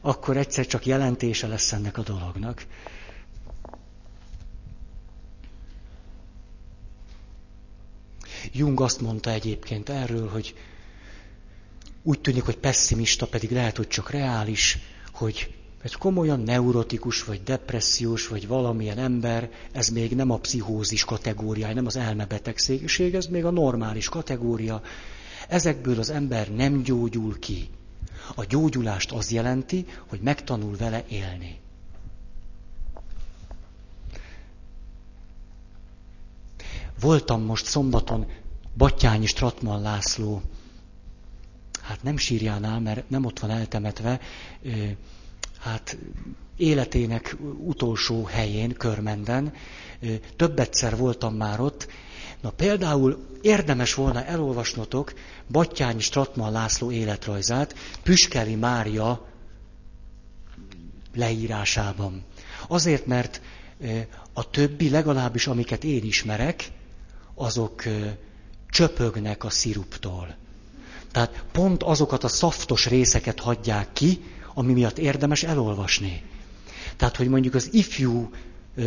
[0.00, 2.66] akkor egyszer csak jelentése lesz ennek a dolognak.
[8.52, 10.54] Jung azt mondta egyébként erről, hogy
[12.06, 14.78] úgy tűnik, hogy pessimista, pedig lehet, hogy csak reális,
[15.12, 21.74] hogy egy komolyan neurotikus, vagy depressziós, vagy valamilyen ember, ez még nem a pszichózis kategóriája,
[21.74, 24.82] nem az elmebetegség, ez még a normális kategória.
[25.48, 27.68] Ezekből az ember nem gyógyul ki.
[28.34, 31.58] A gyógyulást az jelenti, hogy megtanul vele élni.
[37.00, 38.26] Voltam most szombaton
[38.76, 40.42] Battyányi Stratman László,
[41.84, 44.20] hát nem sírjánál, mert nem ott van eltemetve,
[45.58, 45.96] hát
[46.56, 49.52] életének utolsó helyén, Körmenden.
[50.36, 51.88] Több egyszer voltam már ott.
[52.40, 55.12] Na például érdemes volna elolvasnotok
[55.50, 59.26] Battyányi Stratman László életrajzát Püskeli Mária
[61.14, 62.24] leírásában.
[62.68, 63.40] Azért, mert
[64.32, 66.70] a többi, legalábbis amiket én ismerek,
[67.34, 67.82] azok
[68.68, 70.36] csöpögnek a sziruptól.
[71.14, 74.20] Tehát pont azokat a szaftos részeket hagyják ki,
[74.54, 76.22] ami miatt érdemes elolvasni.
[76.96, 78.30] Tehát, hogy mondjuk az ifjú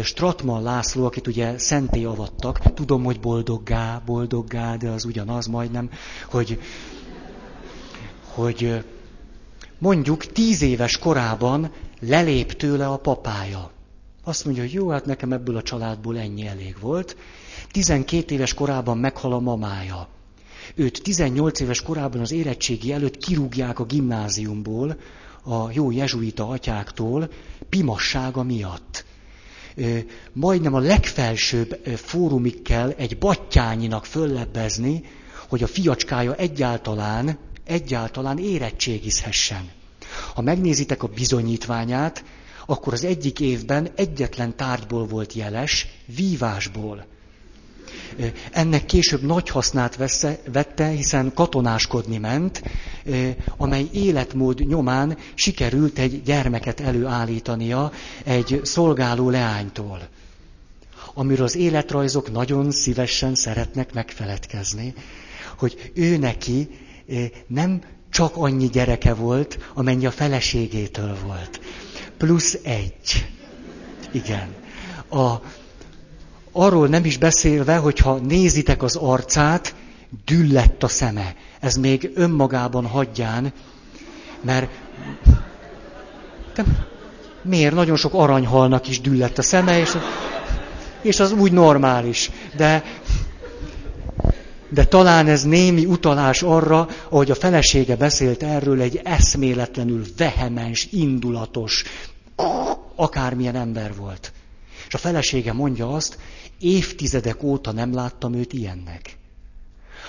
[0.03, 5.89] Stratman László, akit ugye szenté avattak, tudom, hogy boldoggá, boldoggá, de az ugyanaz majdnem,
[6.29, 6.59] hogy,
[8.33, 8.83] hogy
[9.77, 13.71] mondjuk tíz éves korában lelép tőle a papája.
[14.23, 17.17] Azt mondja, hogy jó, hát nekem ebből a családból ennyi elég volt.
[17.71, 20.07] 12 éves korában meghal a mamája.
[20.79, 24.97] Őt 18 éves korában az érettségi előtt kirúgják a gimnáziumból,
[25.43, 27.29] a jó jezsuita atyáktól,
[27.69, 29.05] pimassága miatt.
[30.33, 35.03] Majdnem a legfelsőbb fórumig kell egy battyányinak föllebbezni,
[35.47, 39.69] hogy a fiacskája egyáltalán, egyáltalán érettségizhessen.
[40.33, 42.23] Ha megnézitek a bizonyítványát,
[42.65, 47.05] akkor az egyik évben egyetlen tárgyból volt jeles, vívásból.
[48.51, 52.63] Ennek később nagy hasznát vesse, vette, hiszen katonáskodni ment,
[53.57, 57.91] amely életmód nyomán sikerült egy gyermeket előállítania
[58.23, 59.99] egy szolgáló leánytól,
[61.13, 64.93] amiről az életrajzok nagyon szívesen szeretnek megfeledkezni,
[65.57, 66.69] hogy ő neki
[67.47, 71.59] nem csak annyi gyereke volt, amennyi a feleségétől volt.
[72.17, 73.29] Plusz egy.
[74.11, 74.55] Igen.
[75.09, 75.33] A,
[76.57, 79.75] arról nem is beszélve, hogyha nézitek az arcát,
[80.25, 81.35] düllett a szeme.
[81.59, 83.53] Ez még önmagában hagyján,
[84.41, 84.69] mert
[86.55, 86.63] de
[87.41, 87.73] miért?
[87.73, 89.97] Nagyon sok aranyhalnak is düllett a szeme, és,
[91.01, 92.31] és az úgy normális.
[92.55, 92.83] De,
[94.69, 101.83] de talán ez némi utalás arra, ahogy a felesége beszélt erről, egy eszméletlenül vehemens, indulatos,
[102.95, 104.31] akármilyen ember volt.
[104.87, 106.17] És a felesége mondja azt,
[106.59, 109.17] évtizedek óta nem láttam őt ilyennek.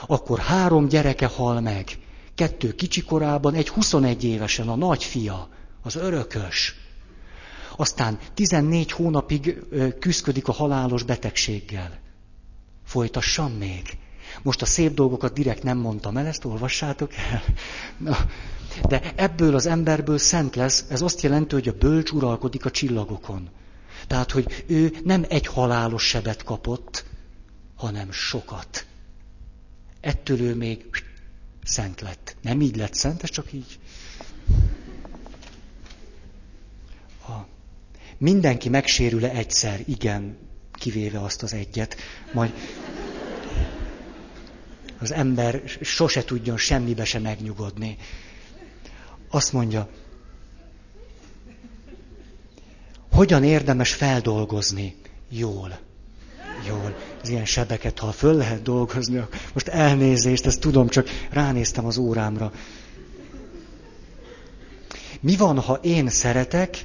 [0.07, 1.99] Akkor három gyereke hal meg.
[2.35, 5.49] Kettő kicsikorában, egy 21 évesen, a nagyfia,
[5.83, 6.75] az örökös.
[7.77, 9.59] Aztán 14 hónapig
[9.99, 11.99] küzdik a halálos betegséggel.
[12.85, 13.99] Folytassam még.
[14.43, 17.43] Most a szép dolgokat direkt nem mondtam el, ezt olvassátok el.
[18.09, 18.17] Na,
[18.89, 23.49] de ebből az emberből szent lesz, ez azt jelenti, hogy a bölcs uralkodik a csillagokon.
[24.09, 27.05] Tehát, hogy ő nem egy halálos sebet kapott,
[27.77, 28.87] hanem sokat.
[30.01, 30.85] Ettől ő még
[31.65, 32.37] szent lett.
[32.43, 33.79] Nem így lett szent, ez csak így.
[37.21, 37.49] Ha
[38.19, 39.81] mindenki megsérül-e egyszer?
[39.87, 40.37] Igen,
[40.73, 41.97] kivéve azt az egyet.
[42.33, 42.53] Majd
[44.99, 47.97] az ember sose tudjon semmibe se megnyugodni.
[49.29, 49.91] Azt mondja,
[53.19, 54.97] hogyan érdemes feldolgozni?
[55.29, 55.79] Jól.
[56.67, 56.97] Jól.
[57.23, 62.53] Az ilyen sebeket, ha föl lehet dolgozni, most elnézést, ezt tudom, csak ránéztem az órámra.
[65.21, 66.85] mi van, ha én szeretek,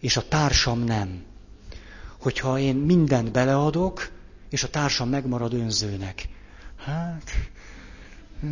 [0.00, 1.22] és a társam nem?
[2.18, 4.10] Hogyha én mindent beleadok,
[4.50, 6.28] és a társam megmarad önzőnek.
[6.76, 7.30] Hát,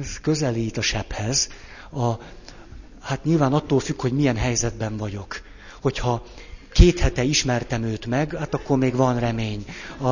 [0.00, 1.48] ez közelít a sebhez.
[1.90, 2.12] A,
[3.00, 5.46] hát nyilván attól függ, hogy milyen helyzetben vagyok.
[5.80, 6.22] Hogyha
[6.72, 9.64] két hete ismertem őt meg, hát akkor még van remény.
[9.98, 10.08] A,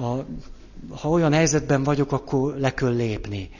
[0.00, 0.26] a,
[0.90, 3.50] ha olyan helyzetben vagyok, akkor le kell lépni.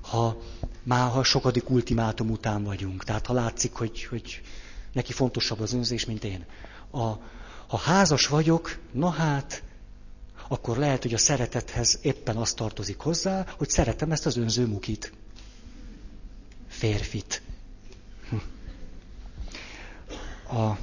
[0.00, 0.36] Ha
[0.82, 3.04] már ha sokadik ultimátum után vagyunk.
[3.04, 4.40] Tehát ha látszik, hogy, hogy
[4.92, 6.44] neki fontosabb az önzés, mint én.
[6.90, 7.02] A,
[7.66, 9.62] ha házas vagyok, na hát,
[10.48, 15.12] akkor lehet, hogy a szeretethez éppen az tartozik hozzá, hogy szeretem ezt az önző mukit.
[16.68, 17.42] Férfit.
[20.48, 20.78] A...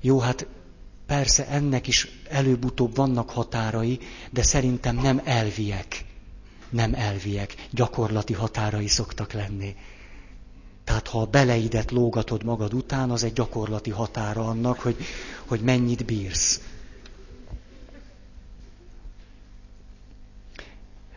[0.00, 0.46] Jó, hát
[1.06, 3.98] persze ennek is előbb-utóbb vannak határai,
[4.30, 6.04] de szerintem nem elviek.
[6.70, 9.76] Nem elviek, gyakorlati határai szoktak lenni.
[10.84, 14.96] Tehát ha a beleidet lógatod magad után, az egy gyakorlati határa annak, hogy,
[15.46, 16.60] hogy mennyit bírsz.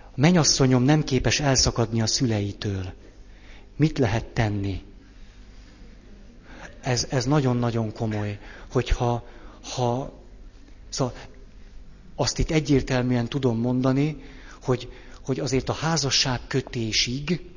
[0.01, 2.93] A menyasszonyom nem képes elszakadni a szüleitől.
[3.75, 4.81] Mit lehet tenni?
[6.87, 8.39] Ez, ez nagyon-nagyon komoly,
[8.71, 9.23] hogyha
[9.73, 10.13] ha,
[10.89, 11.13] szóval
[12.15, 14.23] azt itt egyértelműen tudom mondani,
[14.61, 17.49] hogy, hogy azért a házasság kötésig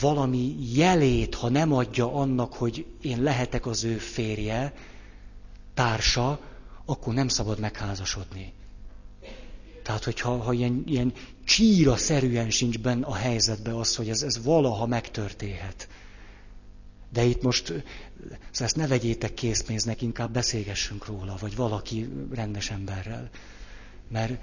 [0.00, 4.74] valami jelét, ha nem adja annak, hogy én lehetek az ő férje,
[5.74, 6.40] társa,
[6.84, 8.52] akkor nem szabad megházasodni.
[9.82, 11.12] Tehát, hogyha ha ilyen, ilyen
[11.44, 15.88] csíra szerűen sincs benne a helyzetben az, hogy ez, ez valaha megtörténhet.
[17.12, 17.72] De itt most
[18.52, 23.30] ezt ne vegyétek készpénznek, inkább beszélgessünk róla, vagy valaki rendes emberrel.
[24.08, 24.42] Mert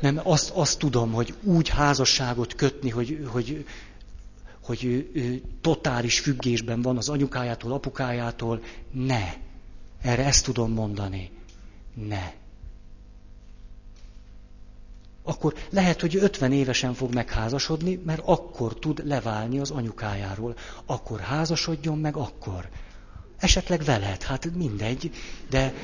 [0.00, 3.66] nem, azt, azt tudom, hogy úgy házasságot kötni, hogy, hogy,
[4.62, 9.34] hogy ő, ő totális függésben van az anyukájától, apukájától, ne.
[10.02, 11.30] Erre ezt tudom mondani.
[11.94, 12.32] Ne.
[15.26, 20.56] Akkor lehet, hogy 50 évesen fog megházasodni, mert akkor tud leválni az anyukájáról.
[20.86, 22.68] Akkor házasodjon meg akkor.
[23.38, 25.10] Esetleg veled, hát mindegy,
[25.50, 25.74] de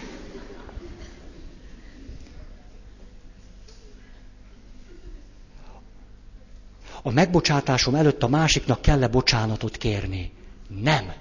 [7.03, 10.33] a megbocsátásom előtt a másiknak kell-e bocsánatot kérni?
[10.69, 11.13] Nem.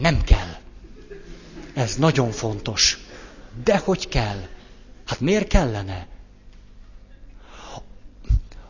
[0.00, 0.56] Nem kell.
[1.74, 2.98] Ez nagyon fontos.
[3.64, 4.46] De hogy kell?
[5.06, 6.06] Hát miért kellene?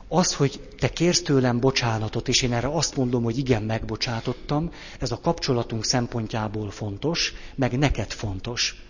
[0.08, 5.10] Az, hogy te kérsz tőlem bocsánatot, és én erre azt mondom, hogy igen, megbocsátottam, ez
[5.10, 8.82] a kapcsolatunk szempontjából fontos, meg neked fontos.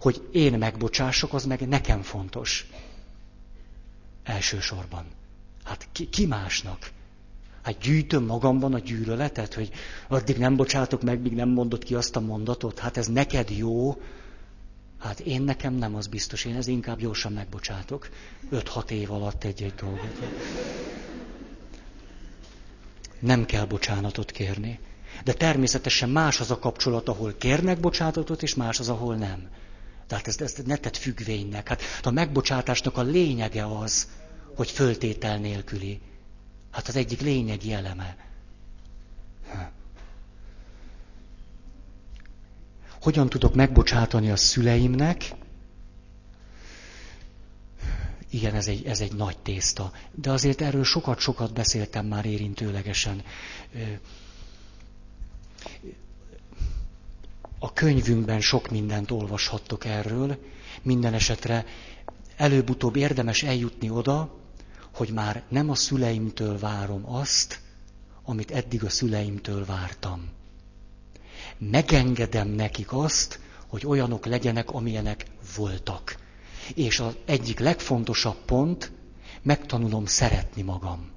[0.00, 2.66] Hogy én megbocsások, az meg nekem fontos.
[4.24, 5.04] Elsősorban.
[5.64, 6.90] Hát ki, ki másnak?
[7.62, 9.70] Hát gyűjtöm magamban a gyűlöletet, hogy
[10.08, 12.78] addig nem bocsátok meg, míg nem mondod ki azt a mondatot.
[12.78, 13.96] Hát ez neked jó.
[15.00, 16.44] Hát én nekem nem, az biztos.
[16.44, 18.08] Én ez inkább gyorsan megbocsátok.
[18.52, 20.18] 5-6 év alatt egy-egy dolgot.
[23.18, 24.78] Nem kell bocsánatot kérni.
[25.24, 29.48] De természetesen más az a kapcsolat, ahol kérnek bocsánatot, és más az, ahol nem.
[30.06, 31.68] Tehát ezt, ezt ne tett függvénynek.
[31.68, 34.08] Hát a megbocsátásnak a lényege az,
[34.56, 36.00] hogy föltétel nélküli.
[36.70, 38.16] Hát az egyik lényegi eleme.
[43.00, 45.30] Hogyan tudok megbocsátani a szüleimnek?
[48.30, 49.92] Igen, ez egy, ez egy nagy tészta.
[50.14, 53.22] De azért erről sokat-sokat beszéltem már érintőlegesen.
[57.58, 60.38] A könyvünkben sok mindent olvashattok erről.
[60.82, 61.64] Minden esetre
[62.36, 64.38] előbb-utóbb érdemes eljutni oda,
[64.94, 67.60] hogy már nem a szüleimtől várom azt,
[68.24, 70.28] amit eddig a szüleimtől vártam.
[71.60, 75.24] Megengedem nekik azt, hogy olyanok legyenek, amilyenek
[75.56, 76.16] voltak.
[76.74, 78.92] És az egyik legfontosabb pont,
[79.42, 81.10] megtanulom szeretni magam.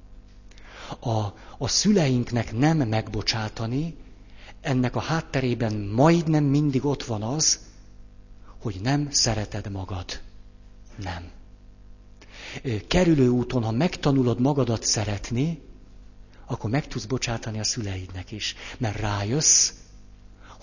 [1.00, 1.20] A,
[1.58, 3.96] a szüleinknek nem megbocsátani,
[4.62, 7.60] ennek a hátterében majdnem mindig ott van az,
[8.62, 10.22] hogy nem szereted magad.
[10.96, 11.32] Nem
[12.88, 15.62] kerülő úton, ha megtanulod magadat szeretni,
[16.46, 18.56] akkor meg tudsz bocsátani a szüleidnek is.
[18.78, 19.72] Mert rájössz,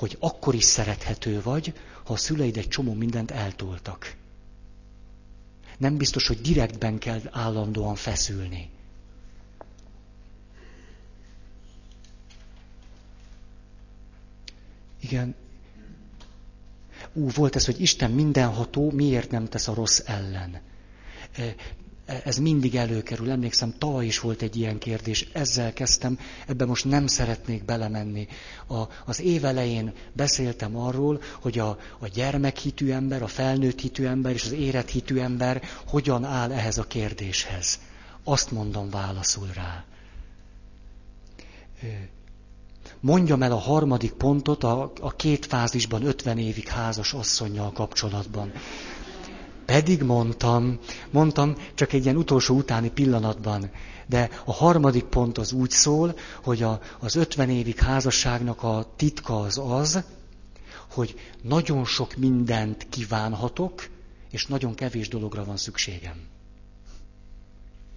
[0.01, 1.73] hogy akkor is szerethető vagy,
[2.05, 4.17] ha a szüleid egy csomó mindent eltoltak.
[5.79, 8.71] Nem biztos, hogy direktben kell állandóan feszülni.
[15.01, 15.35] Igen.
[17.13, 20.61] ú, volt ez, hogy Isten mindenható, miért nem tesz a rossz ellen?
[22.25, 23.31] Ez mindig előkerül.
[23.31, 25.29] Emlékszem, tavaly is volt egy ilyen kérdés.
[25.33, 28.27] Ezzel kezdtem, ebbe most nem szeretnék belemenni.
[28.69, 34.45] A, az évelején beszéltem arról, hogy a, a gyermekhitű ember, a felnőtt hitű ember és
[34.45, 37.79] az érett hitű ember hogyan áll ehhez a kérdéshez.
[38.25, 39.85] Azt mondom válaszul rá.
[43.01, 48.53] Mondjam el a harmadik pontot a, a két fázisban 50 évig házas asszonynal kapcsolatban.
[49.71, 50.79] Pedig mondtam,
[51.11, 53.71] mondtam csak egy ilyen utolsó utáni pillanatban,
[54.07, 59.41] de a harmadik pont az úgy szól, hogy a, az 50 évig házasságnak a titka
[59.41, 60.03] az az,
[60.91, 63.89] hogy nagyon sok mindent kívánhatok,
[64.31, 66.17] és nagyon kevés dologra van szükségem.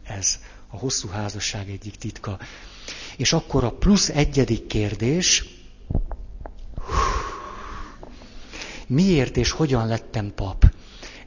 [0.04, 0.40] Ez
[0.70, 2.40] a hosszú házasság egyik titka.
[3.18, 5.46] És akkor a plusz egyedik kérdés,
[8.88, 10.73] miért és hogyan lettem pap?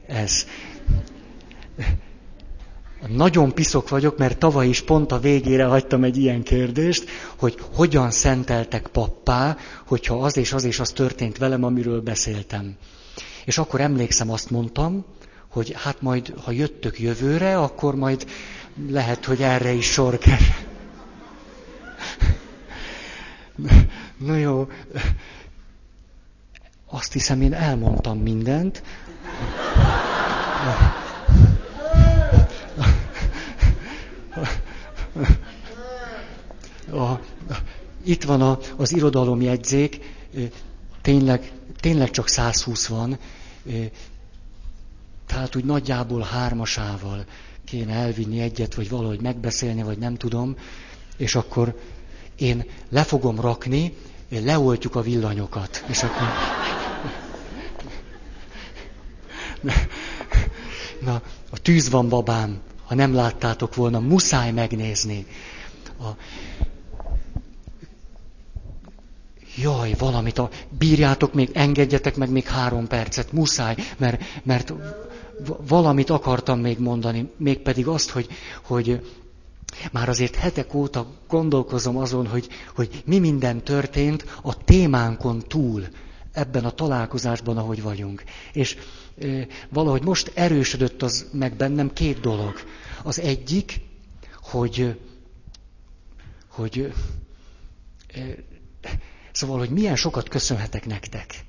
[0.07, 0.45] Ez.
[3.07, 8.11] Nagyon piszok vagyok, mert tavaly is pont a végére hagytam egy ilyen kérdést, hogy hogyan
[8.11, 12.75] szenteltek pappá, hogyha az és az és az történt velem, amiről beszéltem.
[13.45, 15.05] És akkor emlékszem, azt mondtam,
[15.47, 18.25] hogy hát majd, ha jöttök jövőre, akkor majd
[18.89, 20.47] lehet, hogy erre is sor kerül.
[24.17, 24.67] Na jó,
[26.89, 28.83] azt hiszem, én elmondtam mindent.
[36.91, 37.19] A,
[38.03, 39.99] itt van a, az irodalomjegyzék,
[41.01, 43.17] tényleg, tényleg csak 120 van,
[45.25, 47.25] tehát úgy nagyjából hármasával
[47.65, 50.55] kéne elvinni egyet, vagy valahogy megbeszélni, vagy nem tudom,
[51.17, 51.79] és akkor
[52.35, 53.93] én le fogom rakni,
[54.29, 56.27] leoltjuk a villanyokat, és akkor...
[61.01, 65.25] Na, a tűz van babám, ha nem láttátok volna, muszáj megnézni.
[65.99, 66.07] A...
[69.55, 70.49] Jaj, valamit, a...
[70.69, 74.73] bírjátok még, engedjetek meg még három percet, muszáj, mert, mert
[75.67, 78.27] valamit akartam még mondani, mégpedig azt, hogy,
[78.63, 79.01] hogy
[79.91, 85.87] már azért hetek óta gondolkozom azon, hogy, hogy mi minden történt a témánkon túl
[86.31, 88.23] ebben a találkozásban, ahogy vagyunk.
[88.53, 88.77] És
[89.69, 92.53] valahogy most erősödött az meg bennem két dolog.
[93.03, 93.79] Az egyik,
[94.41, 94.99] hogy,
[96.47, 96.93] hogy
[99.31, 101.45] szóval, hogy milyen sokat köszönhetek nektek.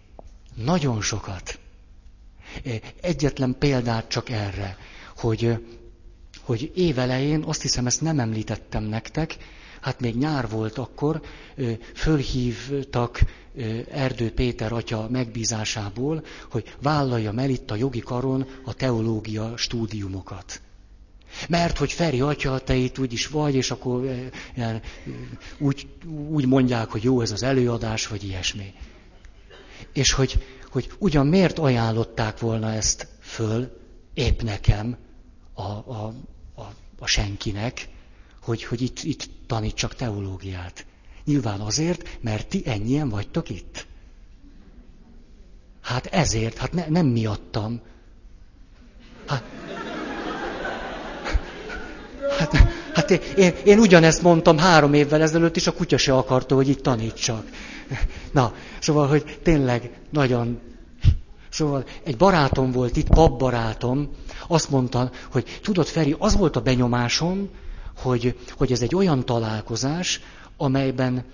[0.55, 1.59] Nagyon sokat.
[3.01, 4.77] Egyetlen példát csak erre,
[5.17, 5.67] hogy,
[6.41, 9.37] hogy évelején, azt hiszem ezt nem említettem nektek,
[9.81, 11.21] hát még nyár volt akkor,
[11.95, 13.21] fölhívtak
[13.91, 20.61] Erdő Péter atya megbízásából, hogy vállaljam el itt a jogi karon a teológia stúdiumokat.
[21.49, 24.31] Mert hogy Feri atya, te itt úgy is vagy, és akkor
[25.59, 25.89] úgy,
[26.29, 28.73] úgy mondják, hogy jó ez az előadás, vagy ilyesmi.
[29.93, 33.79] És hogy, hogy ugyan miért ajánlották volna ezt föl,
[34.15, 34.97] épp nekem,
[35.55, 36.15] a, a,
[36.55, 37.89] a, a senkinek,
[38.43, 40.87] hogy, hogy itt, itt tanítsak teológiát.
[41.29, 43.87] Nyilván azért, mert ti ennyien vagytok itt.
[45.83, 47.81] Hát ezért, hát ne, nem miattam.
[49.27, 49.43] Hát,
[52.39, 52.55] hát,
[52.95, 56.83] hát én, én, ugyanezt mondtam három évvel ezelőtt is, a kutya se akarta, hogy itt
[56.83, 57.47] tanítsak.
[58.33, 60.61] Na, szóval, hogy tényleg nagyon...
[61.51, 64.09] Szóval egy barátom volt itt, papbarátom,
[64.47, 67.49] azt mondta, hogy tudod, Feri, az volt a benyomásom,
[67.97, 70.21] hogy, hogy ez egy olyan találkozás,
[70.59, 71.25] amelyben,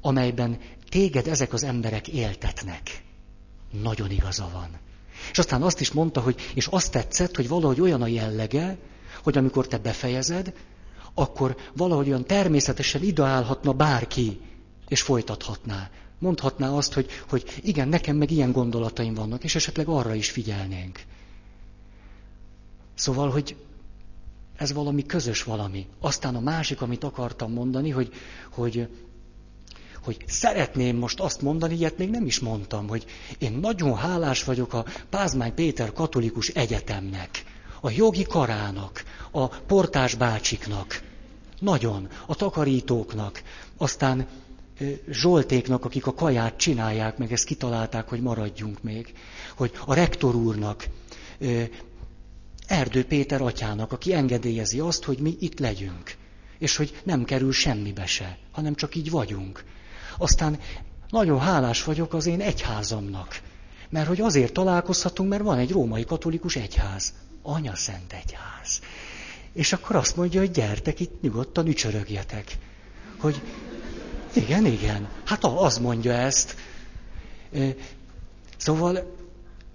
[0.00, 3.02] amelyben téged ezek az emberek éltetnek.
[3.82, 4.68] Nagyon igaza van.
[5.30, 8.78] És aztán azt is mondta, hogy, és azt tetszett, hogy valahogy olyan a jellege,
[9.22, 10.52] hogy amikor te befejezed,
[11.14, 14.40] akkor valahogy olyan természetesen ideálhatna bárki,
[14.88, 15.90] és folytathatná.
[16.18, 21.00] Mondhatná azt, hogy, hogy igen, nekem meg ilyen gondolataim vannak, és esetleg arra is figyelnénk.
[22.94, 23.56] Szóval, hogy
[24.60, 25.86] ez valami közös valami.
[26.00, 28.12] Aztán a másik, amit akartam mondani, hogy,
[28.50, 28.88] hogy,
[30.04, 33.04] hogy szeretném most azt mondani, ilyet még nem is mondtam, hogy
[33.38, 37.44] én nagyon hálás vagyok a Pázmány Péter Katolikus Egyetemnek,
[37.80, 41.02] a jogi karának, a portás bácsiknak,
[41.60, 43.42] nagyon, a takarítóknak,
[43.76, 44.26] aztán
[45.10, 49.12] Zsoltéknak, akik a kaját csinálják, meg ezt kitalálták, hogy maradjunk még,
[49.56, 50.88] hogy a rektor úrnak,
[52.70, 56.14] Erdő Péter atyának, aki engedélyezi azt, hogy mi itt legyünk,
[56.58, 59.64] és hogy nem kerül semmibe se, hanem csak így vagyunk.
[60.18, 60.58] Aztán
[61.08, 63.40] nagyon hálás vagyok az én egyházamnak,
[63.88, 67.12] Mert hogy azért találkozhatunk, mert van egy római katolikus egyház.
[67.42, 68.80] Anya Szent Egyház.
[69.52, 72.56] És akkor azt mondja, hogy gyertek itt nyugodtan ücsörögjetek.
[73.18, 73.42] Hogy
[74.32, 75.08] igen, igen.
[75.24, 76.56] Hát az mondja ezt.
[78.56, 79.16] Szóval,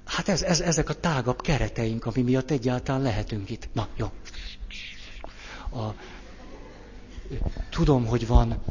[0.06, 3.68] hát ez, ez, ezek a tágabb kereteink, ami miatt egyáltalán lehetünk itt.
[3.74, 4.12] Na, jó.
[5.82, 5.94] A,
[7.70, 8.64] tudom, hogy van,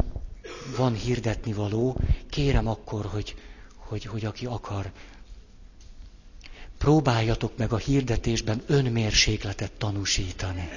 [0.77, 1.97] van hirdetni való.
[2.31, 3.35] Kérem akkor, hogy,
[3.77, 4.93] hogy, hogy aki akar,
[6.79, 10.69] próbáljatok meg a hirdetésben önmérsékletet tanúsítani.